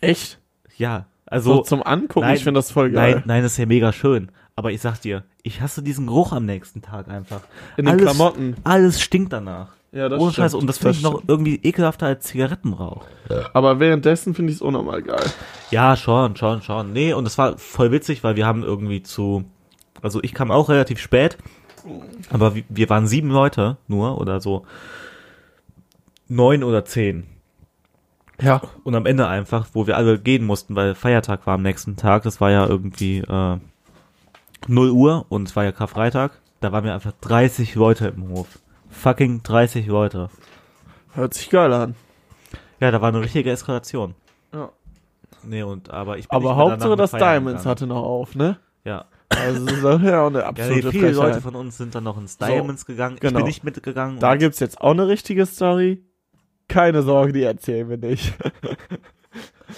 [0.00, 0.38] Echt?
[0.76, 1.60] Ja, So, also.
[1.62, 3.14] zum Angucken, nein, ich finde das voll geil.
[3.14, 4.30] Nein, nein, das ist ja mega schön.
[4.60, 7.40] Aber ich sag dir, ich hasse diesen Geruch am nächsten Tag einfach.
[7.78, 8.56] In den alles, Klamotten.
[8.62, 9.68] Alles stinkt danach.
[9.90, 10.34] Ja, das Ohne.
[10.34, 10.52] Scheiß.
[10.52, 13.06] Und das finde ich noch irgendwie ekelhafter als Zigarettenrauch.
[13.54, 15.24] Aber währenddessen finde ich es unnormal geil.
[15.70, 16.92] Ja, schon, schon, schon.
[16.92, 19.44] Nee, und es war voll witzig, weil wir haben irgendwie zu,
[20.02, 21.38] also ich kam auch relativ spät,
[22.28, 24.66] aber wir, wir waren sieben Leute nur oder so.
[26.28, 27.26] Neun oder zehn.
[28.42, 28.60] Ja.
[28.84, 32.24] Und am Ende einfach, wo wir alle gehen mussten, weil Feiertag war am nächsten Tag,
[32.24, 33.56] das war ja irgendwie äh,
[34.68, 38.58] 0 Uhr und es war ja Karfreitag, da waren wir einfach 30 Leute im Hof.
[38.90, 40.28] Fucking 30 Leute.
[41.12, 41.94] Hört sich geil an.
[42.80, 44.14] Ja, da war eine richtige Eskalation.
[44.52, 44.70] Ja.
[45.42, 48.58] Nee, und aber ich bin Aber Hauptsache, das Diamonds hatte noch auf, ne?
[48.84, 49.06] Ja.
[49.28, 51.94] Also das ist auch ja auch eine Ja, nee, absolute viele Leute von uns sind
[51.94, 53.14] dann noch ins Diamonds gegangen.
[53.14, 53.38] Ich genau.
[53.38, 54.18] bin nicht mitgegangen.
[54.18, 56.04] Da gibt's jetzt auch eine richtige Story.
[56.68, 58.34] Keine Sorge, die erzählen wir nicht.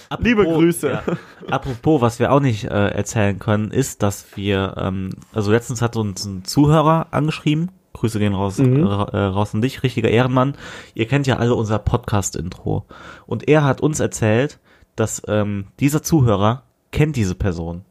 [0.09, 0.89] Apropos- liebe Grüße.
[0.89, 1.03] Ja,
[1.49, 5.95] apropos, was wir auch nicht äh, erzählen können, ist, dass wir, ähm, also letztens hat
[5.95, 7.71] uns ein Zuhörer angeschrieben.
[7.93, 8.77] Grüße gehen raus, Mhm.
[8.79, 10.55] äh, ra- raus an dich, richtiger Ehrenmann.
[10.95, 12.85] Ihr kennt ja alle unser Podcast-Intro.
[13.27, 14.59] Und er hat uns erzählt,
[14.95, 17.85] dass ähm, dieser Zuhörer kennt diese Person.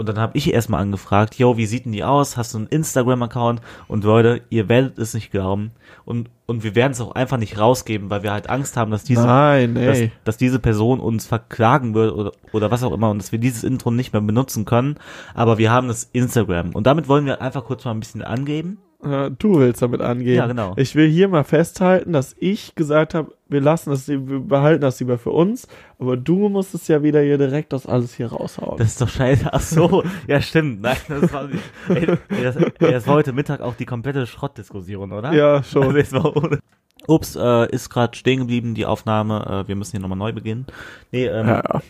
[0.00, 2.38] Und dann habe ich erstmal angefragt, yo, wie sieht denn die aus?
[2.38, 3.60] Hast du einen Instagram-Account?
[3.86, 5.72] Und Leute, ihr werdet es nicht glauben.
[6.06, 9.04] Und, und wir werden es auch einfach nicht rausgeben, weil wir halt Angst haben, dass
[9.04, 13.18] diese Nein, dass, dass diese Person uns verklagen wird oder, oder was auch immer und
[13.18, 14.96] dass wir dieses Intro nicht mehr benutzen können.
[15.34, 16.70] Aber wir haben das Instagram.
[16.70, 18.78] Und damit wollen wir einfach kurz mal ein bisschen angeben.
[19.04, 20.36] Äh, Du willst damit angehen.
[20.36, 20.74] Ja, genau.
[20.76, 25.00] Ich will hier mal festhalten, dass ich gesagt habe, wir lassen das, wir behalten das
[25.00, 25.66] lieber für uns,
[25.98, 28.78] aber du musst es ja wieder hier direkt das alles hier raushauen.
[28.78, 29.48] Das ist doch scheiße.
[29.52, 30.82] Ach so, ja stimmt.
[30.82, 31.48] Nein, das war.
[31.88, 32.06] Ey,
[32.42, 35.32] das, ey, das war heute Mittag auch die komplette Schrottdiskussion, oder?
[35.32, 35.84] ja, schon.
[35.84, 36.60] Also jetzt mal ohne.
[37.06, 39.64] Ups, äh, ist gerade stehen geblieben, die Aufnahme.
[39.64, 40.66] Äh, wir müssen hier nochmal neu beginnen.
[41.10, 41.82] Nee, ähm, ja, ja.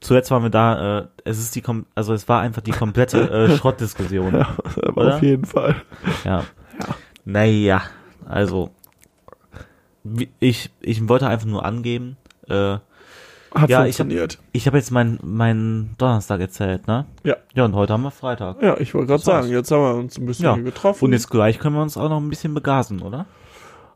[0.00, 3.30] Zuletzt waren wir da, äh, es ist die kom also es war einfach die komplette
[3.30, 4.34] äh, Schrottdiskussion.
[4.34, 4.48] Ja,
[4.82, 5.76] aber auf jeden Fall.
[6.24, 6.44] Ja.
[7.24, 7.82] Naja,
[8.26, 8.70] also
[10.38, 12.16] ich, ich wollte einfach nur angeben,
[12.48, 12.78] äh,
[13.54, 14.38] Hat Ja, ich hab- funktioniert.
[14.52, 17.04] ich habe jetzt meinen mein Donnerstag erzählt, ne?
[17.24, 17.36] Ja.
[17.54, 18.62] Ja, und heute haben wir Freitag.
[18.62, 20.54] Ja, ich wollte gerade sagen, jetzt haben wir uns ein bisschen Ja.
[20.56, 21.04] getroffen.
[21.04, 23.26] Und jetzt gleich können wir uns auch noch ein bisschen begasen, oder?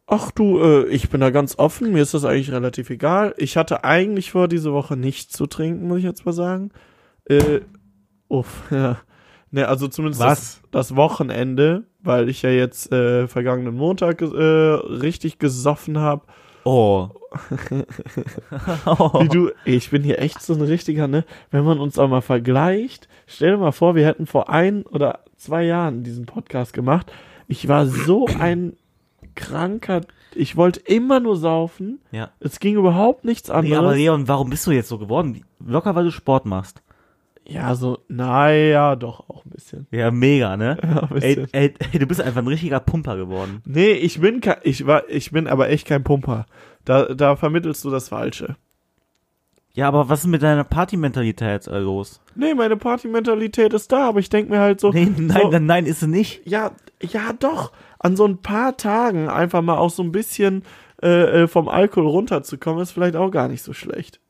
[0.07, 3.35] Ach du, äh, ich bin da ganz offen, mir ist das eigentlich relativ egal.
[3.39, 6.71] Ich hatte eigentlich vor, diese Woche nichts zu trinken, muss ich jetzt mal sagen.
[7.25, 7.61] Äh,
[8.29, 8.99] uff, ja.
[9.51, 10.21] Ne, also zumindest?
[10.21, 16.27] Das, das Wochenende, weil ich ja jetzt äh, vergangenen Montag äh, richtig gesoffen habe.
[16.65, 17.11] Oh.
[17.71, 21.25] Wie du, ich bin hier echt so ein richtiger, ne?
[21.51, 25.21] Wenn man uns auch mal vergleicht, stell dir mal vor, wir hätten vor ein oder
[25.37, 27.13] zwei Jahren diesen Podcast gemacht.
[27.47, 28.77] Ich war so ein
[29.35, 30.01] kranker,
[30.35, 32.01] ich wollte immer nur saufen.
[32.11, 32.30] Ja.
[32.41, 33.97] Es ging überhaupt nichts Nee, aber anderes.
[33.97, 35.45] Leon, warum bist du jetzt so geworden?
[35.64, 36.82] Locker, weil du Sport machst.
[37.47, 39.87] ja, so, naja, doch auch ein bisschen.
[39.91, 40.76] Ja, mega, ne?
[40.82, 43.62] Ja, ey, ey, ey, du bist einfach ein richtiger Pumper geworden.
[43.64, 46.47] Nee, ich bin kein, ich war, ich bin aber echt kein Pumper.
[46.85, 48.57] Da, da vermittelst du das Falsche.
[49.72, 52.20] Ja, aber was ist mit deiner Partymentalität äh, los?
[52.37, 54.93] Nee, meine Partymentalität ist da, aber ich denk mir halt so.
[54.93, 56.43] Nee, nein, so, nein, nein, ist sie nicht.
[56.45, 56.70] Ja,
[57.03, 57.72] ja, doch.
[58.05, 60.63] An so ein paar Tagen einfach mal auch so ein bisschen
[61.03, 64.21] äh, äh, vom Alkohol runterzukommen, ist vielleicht auch gar nicht so schlecht.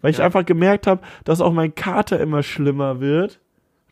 [0.00, 0.24] Weil ich Ja.
[0.24, 3.40] einfach gemerkt habe, dass auch mein Kater immer schlimmer wird.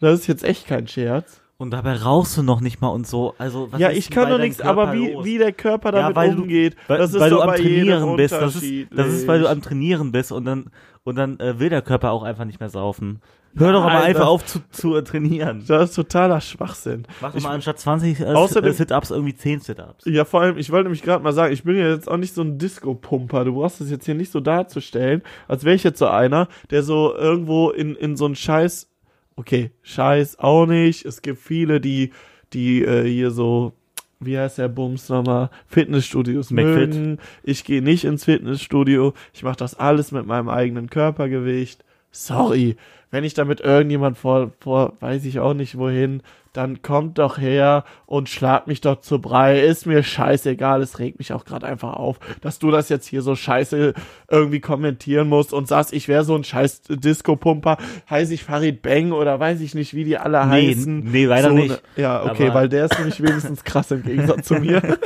[0.01, 1.41] Das ist jetzt echt kein Scherz.
[1.57, 3.35] Und dabei rauchst du noch nicht mal und so.
[3.39, 5.25] Also, ja, ich kann doch nichts, aber wie, los?
[5.25, 8.35] wie der Körper damit du- umgeht, weil, das ist weil du am Trainieren bist.
[8.35, 9.63] Das ist, das ist, weil du am.
[9.63, 10.71] Trainieren bist und dann,
[11.05, 13.21] und dann äh, will der Körper auch einfach nicht mehr saufen.
[13.57, 15.65] Hör doch aber einfach das- auf zu, zu äh, trainieren.
[15.67, 17.07] Das ist totaler Schwachsinn.
[17.21, 20.05] Mach doch Ich- mal anstatt 20 äh, Außerdem- Sit- Sit-Ups irgendwie 10 Sit-Ups.
[20.07, 22.35] Ja, vor allem, ich wollte nämlich gerade mal sagen, ich bin ja jetzt auch nicht
[22.35, 23.45] so ein Disco-Pumper.
[23.45, 26.83] Du brauchst es jetzt hier nicht so darzustellen, als wäre ich jetzt so einer, der
[26.83, 28.89] so irgendwo in, in so einen Scheiß,
[29.37, 31.05] okay, Scheiß auch nicht.
[31.05, 32.13] Es gibt viele, die,
[32.53, 33.73] die äh, hier so,
[34.21, 36.95] wie heißt der Bums nochmal, Fitnessstudios McFit.
[36.95, 37.19] mögen.
[37.43, 39.13] Ich gehe nicht ins Fitnessstudio.
[39.33, 41.85] Ich mache das alles mit meinem eigenen Körpergewicht.
[42.11, 42.77] Sorry,
[43.15, 46.21] wenn ich damit irgendjemand vor, vor, weiß ich auch nicht wohin,
[46.53, 49.61] dann kommt doch her und schlag mich doch zu Brei.
[49.61, 53.23] Ist mir scheißegal, es regt mich auch gerade einfach auf, dass du das jetzt hier
[53.23, 53.93] so scheiße
[54.31, 57.77] irgendwie kommentieren musst und sagst, ich wäre so ein scheiß Disco-Pumper,
[58.11, 60.99] heiße ich Farid Bang oder weiß ich nicht, wie die alle Nee, heißen.
[61.11, 61.69] nee, leider so nicht.
[61.71, 64.83] Ne, ja, okay, Aber- weil der ist nämlich wenigstens krass im Gegensatz zu mir.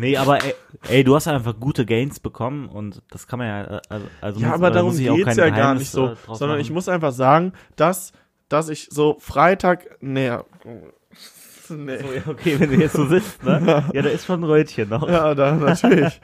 [0.00, 0.54] Nee, aber ey,
[0.88, 3.80] ey, du hast einfach gute Gains bekommen und das kann man ja, äh,
[4.20, 6.60] also, Ja, muss- aber darum geht's kein ja gar Geheimnis, nicht so, äh, sondern machen.
[6.60, 8.12] ich muss einfach sagen, dass,
[8.48, 10.30] dass ich so Freitag, nee,
[11.70, 11.98] nee.
[11.98, 13.84] So, okay, wenn du jetzt so sitzt, ne?
[13.94, 15.08] Ja, da ist schon ein Rötchen noch.
[15.08, 16.20] Ja, da, natürlich.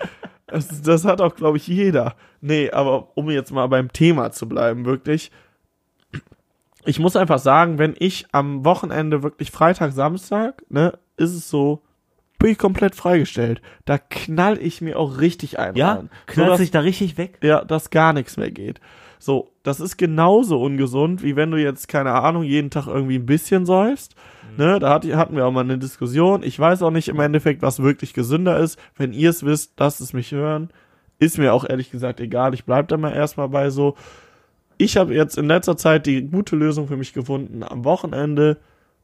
[0.47, 2.17] das, das hat auch, glaube ich, jeder.
[2.41, 5.31] Nee, aber um jetzt mal beim Thema zu bleiben, wirklich.
[6.85, 11.83] Ich muss einfach sagen, wenn ich am Wochenende wirklich Freitag, Samstag, ne, ist es so,
[12.39, 13.61] bin ich komplett freigestellt.
[13.85, 15.75] Da knall ich mir auch richtig ein.
[15.77, 16.11] Ja, rein.
[16.27, 17.39] knallt sich da richtig weg.
[17.43, 18.81] ja, dass gar nichts mehr geht.
[19.19, 23.27] So, das ist genauso ungesund, wie wenn du jetzt, keine Ahnung, jeden Tag irgendwie ein
[23.27, 24.15] bisschen säufst.
[24.57, 26.43] Ne, da hat, hatten wir auch mal eine Diskussion.
[26.43, 28.79] Ich weiß auch nicht im Endeffekt, was wirklich gesünder ist.
[28.97, 30.71] Wenn ihr es wisst, lasst es mich hören.
[31.21, 32.55] Ist mir auch ehrlich gesagt egal.
[32.55, 33.97] Ich bleib da mal erstmal bei so.
[34.77, 38.59] Ich habe jetzt in letzter Zeit die gute Lösung für mich gefunden, am Wochenende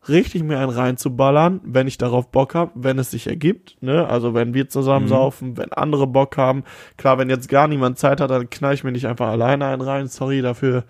[0.08, 4.06] richtig mir einen reinzuballern, wenn ich darauf Bock habe, wenn es sich ergibt, ne?
[4.08, 5.10] Also wenn wir zusammen Mhm.
[5.10, 6.64] saufen, wenn andere Bock haben.
[6.96, 9.82] Klar, wenn jetzt gar niemand Zeit hat, dann knall ich mir nicht einfach alleine einen
[9.82, 10.06] rein.
[10.08, 10.84] Sorry dafür.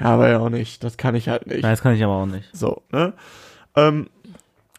[0.00, 0.84] Ja, aber ja auch nicht.
[0.84, 1.62] Das kann ich halt nicht.
[1.62, 2.48] Nein, das kann ich aber auch nicht.
[2.52, 3.12] So, ne?
[3.76, 4.08] Ähm,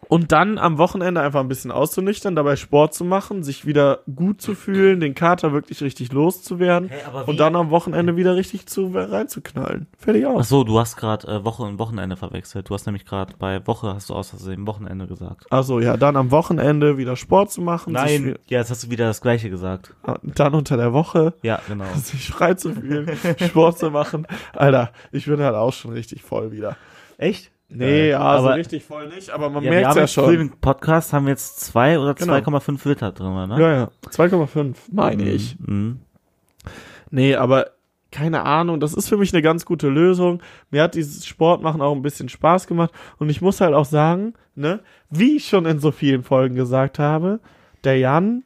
[0.09, 4.41] und dann am Wochenende einfach ein bisschen auszunüchtern, dabei Sport zu machen, sich wieder gut
[4.41, 8.91] zu fühlen, den Kater wirklich richtig loszuwerden Hey, und dann am Wochenende wieder richtig zu
[8.91, 9.85] reinzuknallen.
[9.99, 10.49] Fertig Ach aus.
[10.49, 12.67] so, du hast gerade äh, Woche und Wochenende verwechselt.
[12.69, 15.45] Du hast nämlich gerade bei Woche hast du aus Versehen Wochenende gesagt.
[15.51, 19.05] Also ja, dann am Wochenende wieder Sport zu machen, Nein, ja, jetzt hast du wieder
[19.05, 19.93] das gleiche gesagt.
[20.23, 21.85] dann unter der Woche Ja, genau.
[22.03, 23.11] sich frei zu fühlen,
[23.47, 24.25] Sport zu machen.
[24.55, 26.75] Alter, ich bin halt auch schon richtig voll wieder.
[27.19, 27.51] Echt?
[27.71, 30.31] Nee, ja, aber so richtig voll nicht, aber man ja, haben ja schon.
[30.35, 32.33] den Podcast haben wir jetzt zwei oder Genau.
[32.33, 33.55] 2,5 Liter drin, ne?
[33.59, 35.55] Ja, ja, 2,5 meine ich.
[35.59, 35.99] Mhm.
[37.11, 37.67] Nee, aber
[38.11, 40.41] keine Ahnung, das ist für mich eine ganz gute Lösung.
[40.71, 44.33] Mir hat dieses Sportmachen auch ein bisschen Spaß gemacht und ich muss halt auch sagen,
[44.55, 44.79] ne,
[45.11, 47.39] wie ich schon in so vielen Folgen gesagt habe,
[47.83, 48.43] der Jan,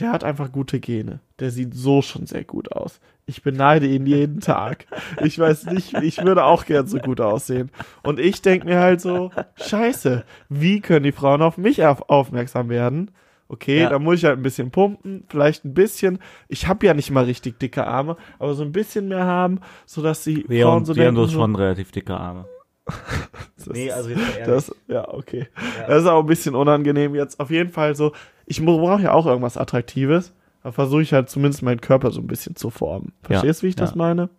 [0.00, 1.20] der hat einfach gute Gene.
[1.40, 3.00] Der sieht so schon sehr gut aus.
[3.26, 4.86] Ich beneide ihn jeden Tag.
[5.22, 7.70] Ich weiß nicht, ich würde auch gern so gut aussehen.
[8.02, 12.68] Und ich denke mir halt so, scheiße, wie können die Frauen auf mich auf aufmerksam
[12.68, 13.10] werden?
[13.48, 13.90] Okay, Ja.
[13.90, 16.18] da muss ich halt ein bisschen pumpen, vielleicht ein bisschen.
[16.48, 20.24] Ich habe ja nicht mal richtig dicke Arme, aber so ein bisschen mehr haben, sodass
[20.24, 22.46] die Leon, Frauen so Leon, denken, du hast so, schon relativ dicke Arme.
[23.56, 24.46] das, Nee, also jetzt ehrlich.
[24.46, 25.48] das, ja, okay.
[25.80, 25.86] Ja.
[25.88, 27.38] Das ist auch ein bisschen unangenehm jetzt.
[27.40, 28.12] Auf jeden Fall so,
[28.46, 30.32] ich brauche ja auch irgendwas Attraktives.
[30.62, 33.12] Da versuche ich halt zumindest meinen Körper so ein bisschen zu formen.
[33.24, 33.96] Ja, Verstehst du, wie ich das ja.
[33.96, 34.30] meine?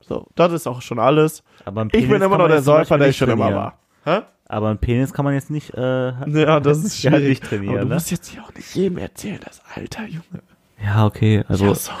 [0.00, 1.42] So, das ist auch schon alles.
[1.64, 3.78] Aber Ich bin Penis immer noch der Säufer, der ich schon immer war.
[4.04, 4.20] Hä?
[4.46, 7.28] Aber ein Penis kann man jetzt nicht, äh, Ja, das ist Ja, schwierig.
[7.28, 7.94] nicht trainieren, Aber du ne?
[7.94, 10.42] musst jetzt hier auch nicht jedem erzählen, das Alter, Junge.
[10.84, 11.98] ja, okay, also, ja, ja, sorry.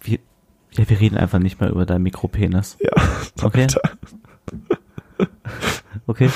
[0.00, 0.18] wir,
[0.72, 2.76] ja, wir reden einfach nicht mehr über deinen Mikropenis.
[2.80, 2.90] Ja,
[3.42, 3.62] Okay.
[3.62, 3.82] Alter,
[6.06, 6.28] Okay.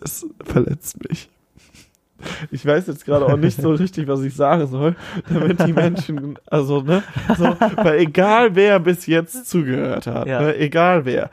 [0.00, 1.28] das verletzt mich.
[2.50, 4.96] Ich weiß jetzt gerade auch nicht so richtig, was ich sagen soll,
[5.28, 7.02] damit die Menschen, also, ne,
[7.36, 7.44] so,
[7.76, 10.40] weil egal wer bis jetzt zugehört hat, Ja.
[10.40, 11.30] ne, egal wer,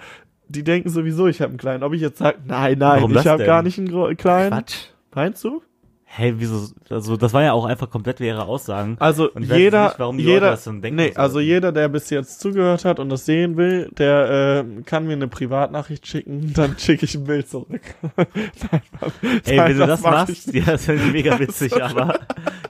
[0.49, 1.83] die denken sowieso, ich habe einen kleinen.
[1.83, 4.49] Ob ich jetzt sage, nein, nein, Warum ich habe gar nicht einen kleinen.
[4.51, 4.75] Quatsch.
[5.15, 5.61] Meinst du?
[6.15, 6.67] Hey, wieso?
[6.91, 8.97] Also, das war ja auch einfach komplett leere Aussagen.
[8.99, 11.19] Also jeder, nicht, warum die Leute jeder, das dann denken nee, sollten.
[11.19, 15.13] also jeder, der bis jetzt zugehört hat und das sehen will, der äh, kann mir
[15.13, 17.81] eine Privatnachricht schicken, dann schicke ich ein Bild zurück.
[18.15, 18.81] Nein,
[19.45, 22.19] Ey, nein, wenn du das, machst, ja, das ich mega witzig, aber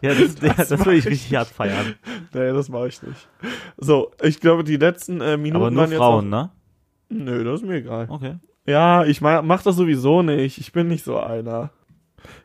[0.02, 1.96] ja, das, das, das mach würde ich ich richtig hart feiern.
[2.34, 3.28] Nee, das mache ich nicht.
[3.76, 6.44] So, ich glaube, die letzten äh, Minuten Aber nur waren jetzt Frauen, ne?
[6.44, 6.64] auch,
[7.10, 8.08] Nö, das ist mir egal.
[8.10, 8.36] Okay.
[8.66, 10.60] Ja, ich mach, mach das sowieso nicht.
[10.60, 11.72] Ich bin nicht so einer.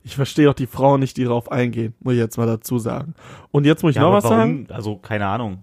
[0.05, 3.15] Ich verstehe auch die Frauen nicht, die darauf eingehen, muss ich jetzt mal dazu sagen.
[3.51, 4.67] Und jetzt muss ich Ja, noch aber was sagen.
[4.69, 4.77] warum?
[4.77, 5.59] Also, keine Ahnung.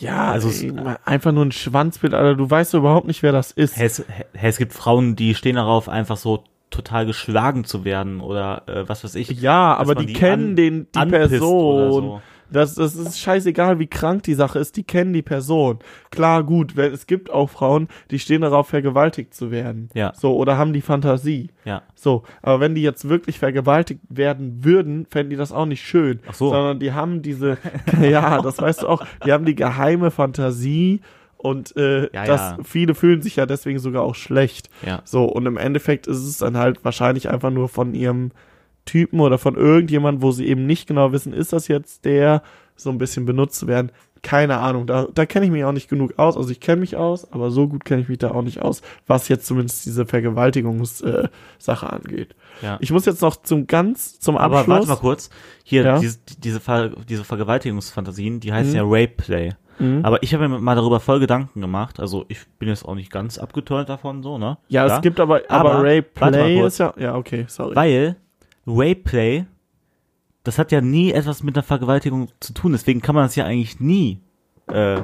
[0.00, 0.64] Ja, Also es-
[1.04, 2.34] einfach nur ein Schwanzbild, Alter.
[2.34, 3.76] Du weißt überhaupt nicht, wer das ist.
[3.78, 8.88] Es, es gibt Frauen, die stehen darauf, einfach so total geschlagen zu werden oder äh,
[8.88, 9.28] was weiß ich.
[9.28, 11.92] Ja, aber man die, kennen an- den, die Person.
[12.02, 12.22] so.
[12.52, 14.76] Das, das ist scheißegal, wie krank die Sache ist.
[14.76, 15.78] Die kennen die Person.
[16.10, 19.88] Klar, gut, wenn, es gibt auch Frauen, die stehen darauf, vergewaltigt zu werden.
[19.94, 20.12] Ja.
[20.14, 21.50] So, oder haben die Fantasie.
[21.64, 21.82] Ja.
[21.94, 26.20] So, aber wenn die jetzt wirklich vergewaltigt werden würden, fänden die das auch nicht schön.
[26.28, 26.50] Ach so.
[26.50, 27.58] Sondern die haben diese,
[28.00, 31.00] ja, das weißt du auch, die haben die geheime Fantasie
[31.36, 32.58] und äh, Ja, das, ja.
[32.62, 34.70] viele fühlen sich ja deswegen sogar auch schlecht.
[34.86, 35.02] Ja.
[35.04, 38.30] So, und im Endeffekt ist es dann halt wahrscheinlich einfach nur von ihrem
[38.84, 42.42] Typen oder von irgendjemand, wo sie eben nicht genau wissen, ist das jetzt der,
[42.76, 43.92] so ein bisschen benutzt werden.
[44.22, 46.36] Keine Ahnung, da, da kenne ich mich auch nicht genug aus.
[46.36, 48.80] Also ich kenne mich aus, aber so gut kenne ich mich da auch nicht aus,
[49.08, 52.34] was jetzt zumindest diese Vergewaltigungssache äh, angeht.
[52.62, 52.76] Ja.
[52.80, 54.76] Ich muss jetzt noch zum ganz zum Aber Abschluss.
[54.76, 55.30] warte mal kurz.
[55.64, 55.98] Hier, Ja?
[55.98, 58.76] diese, diese, Ver, diese Vergewaltigungsfantasien, die heißen Mhm.
[58.76, 59.52] ja Rape Play.
[59.78, 60.04] Mhm.
[60.04, 61.98] Aber ich habe mir mal darüber voll Gedanken gemacht.
[61.98, 64.58] Also ich bin jetzt auch nicht ganz abgeturnt davon, so, ne?
[64.68, 64.98] ja, Klar.
[64.98, 67.74] es gibt aber, aber, Aber, Rape Play ist ja, ja, okay, sorry.
[67.74, 68.16] Weil
[68.66, 69.46] Rape Play,
[70.44, 72.72] das hat ja nie etwas mit einer Vergewaltigung zu tun.
[72.72, 74.20] Deswegen kann man das ja eigentlich nie,
[74.68, 74.96] äh,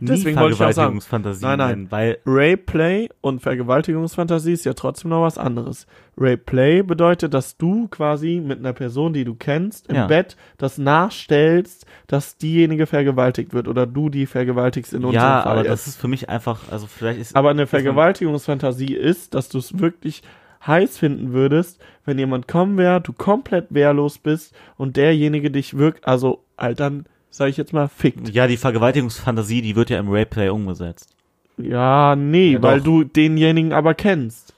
[0.00, 1.00] nie Deswegen wollte ich auch sagen.
[1.00, 1.86] Vergewaltigungsfantasie Nein, nein.
[1.90, 5.86] weil Rape Play und Vergewaltigungsfantasie ist ja trotzdem noch was anderes.
[6.16, 10.06] Rape Play bedeutet, dass du quasi mit einer Person, die du kennst, im Ja.
[10.06, 15.52] Bett das nachstellst, dass diejenige vergewaltigt wird oder du die vergewaltigst in unserem ja, Fall
[15.52, 15.70] aber jetzt.
[15.70, 19.78] das ist für mich einfach, also vielleicht ist aber eine Vergewaltigungsfantasie ist, dass du es
[19.78, 20.22] wirklich
[20.66, 26.06] heiß finden würdest, wenn jemand kommen wäre, du komplett wehrlos bist und derjenige dich wirkt,
[26.06, 26.42] also
[26.76, 28.28] dann, sag ich jetzt mal, fickt.
[28.30, 31.14] ja, die Vergewaltigungsfantasie, die wird ja im Rape Play umgesetzt.
[31.56, 34.54] Ja, nee, Ja, weil du denjenigen aber kennst.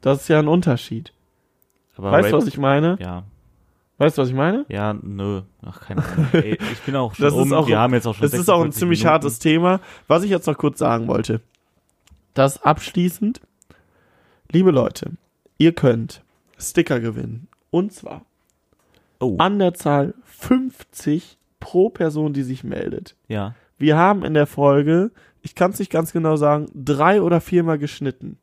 [0.00, 1.12] Das ist ja ein Unterschied.
[1.96, 2.96] Aber weißt du, was ich meine?
[3.00, 3.24] Ja,
[3.98, 4.64] Weißt du, was ich meine?
[4.68, 6.26] ja, nö, ach keine Ahnung.
[6.32, 8.32] Ey, ich bin auch schon Das um, ist auch, wir haben jetzt auch schon das
[8.32, 9.12] ist auch ein 46 ziemlich Minuten.
[9.12, 9.80] hartes Thema.
[10.08, 11.40] Was ich jetzt noch kurz sagen wollte.
[12.34, 13.40] Das abschließend.
[14.52, 15.12] Liebe Leute,
[15.58, 16.22] ihr könnt
[16.58, 17.48] Sticker gewinnen.
[17.70, 18.24] Und zwar
[19.18, 23.16] Oh, an der Zahl 50 pro Person, die sich meldet.
[23.28, 23.54] ja.
[23.78, 27.78] Wir haben in der Folge, ich kann es nicht ganz genau sagen, drei oder viermal
[27.78, 28.38] geschnitten.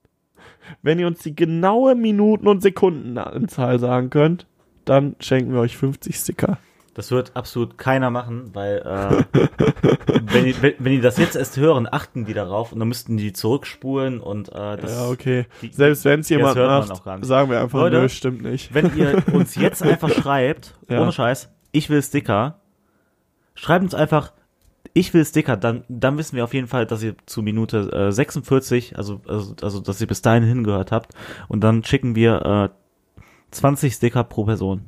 [0.82, 4.48] Wenn ihr uns die genaue Minuten- und Sekundenanzahl sagen könnt,
[4.84, 6.58] dann schenken wir euch 50 Sticker.
[7.00, 9.40] Das wird absolut keiner machen, weil äh,
[10.34, 13.16] wenn, die, wenn, wenn die das jetzt erst hören, achten die darauf und dann müssten
[13.16, 15.46] die zurückspulen und äh, das, ja, okay.
[15.62, 18.74] die- Selbst wenn es jemand macht, sagen wir einfach, Leute, nö, stimmt nicht.
[18.74, 21.02] wenn ihr uns jetzt einfach schreibt, Ja.
[21.02, 22.60] ohne Scheiß, ich will Sticker,
[23.56, 24.34] schreibt uns einfach,
[24.94, 28.12] ich will Sticker, dann, dann wissen wir auf jeden Fall, dass ihr zu Minute äh,
[28.12, 31.14] 46, also, also, also dass ihr bis dahin hingehört habt
[31.48, 32.70] und dann schicken wir äh,
[33.52, 34.82] 20 Sticker pro Person.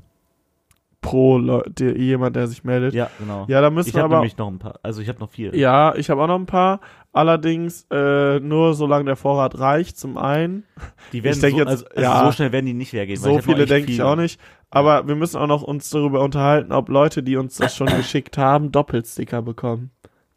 [1.02, 2.93] Pro Leute, jemand, der sich meldet.
[2.93, 3.45] Ja, genau.
[3.47, 4.22] Ja, da müssen ich wir habe aber.
[4.22, 5.56] nämlich noch ein paar, also ich habe noch vier.
[5.56, 6.80] Ja, ich habe auch noch ein paar.
[7.12, 10.64] Allerdings äh, nur solange der Vorrat reicht, zum einen.
[11.12, 12.26] Die werden Ich so, jetzt, also, also ja.
[12.26, 13.18] so schnell werden die nicht leer gehen.
[13.18, 14.39] So ich viele denke ich auch nicht.
[14.70, 18.38] Aber wir müssen auch noch uns darüber unterhalten, ob Leute, die uns das schon geschickt
[18.38, 19.91] haben, Doppelsticker bekommen.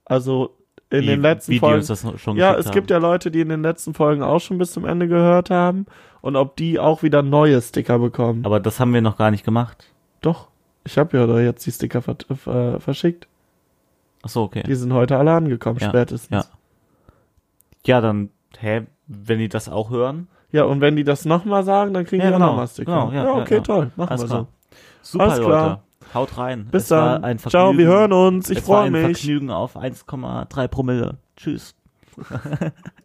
[0.04, 0.56] Also
[0.90, 2.36] in Wie- den letzten wie die Folgen.
[2.36, 3.02] ja, es gibt haben.
[3.02, 5.86] ja Leute, die in den letzten Folgen auch schon bis zum Ende gehört haben
[6.22, 8.44] und ob die auch wieder neue Sticker bekommen.
[8.44, 9.92] Aber das haben wir noch gar nicht gemacht.
[10.20, 10.48] Doch,
[10.84, 12.16] ich habe ja da jetzt die Sticker ver
[12.46, 13.26] äh, verschickt.
[14.22, 14.62] Ach so, okay.
[14.66, 16.30] Die sind heute alle angekommen, Ja, spätestens.
[16.30, 16.44] ja.
[17.86, 20.28] Ja, dann, hä, wenn die das auch hören?
[20.50, 22.92] Ja, und wenn die das nochmal sagen, dann kriegen Ja, die auch genau, nochmal Sticker.
[22.92, 23.60] genau, ja, ja, okay, ja.
[23.60, 23.90] toll.
[23.96, 24.40] Machen Alles wir klar.
[24.40, 24.78] so.
[25.02, 25.68] Super, Alles klar.
[25.68, 25.80] Leute.
[26.14, 26.68] Haut rein.
[26.70, 27.38] Bis es dann.
[27.38, 28.48] Ciao, wir hören uns.
[28.48, 29.18] Ich freue mich.
[29.18, 31.16] Vergnügen auf 1,3 Promille.
[31.36, 31.74] Tschüss.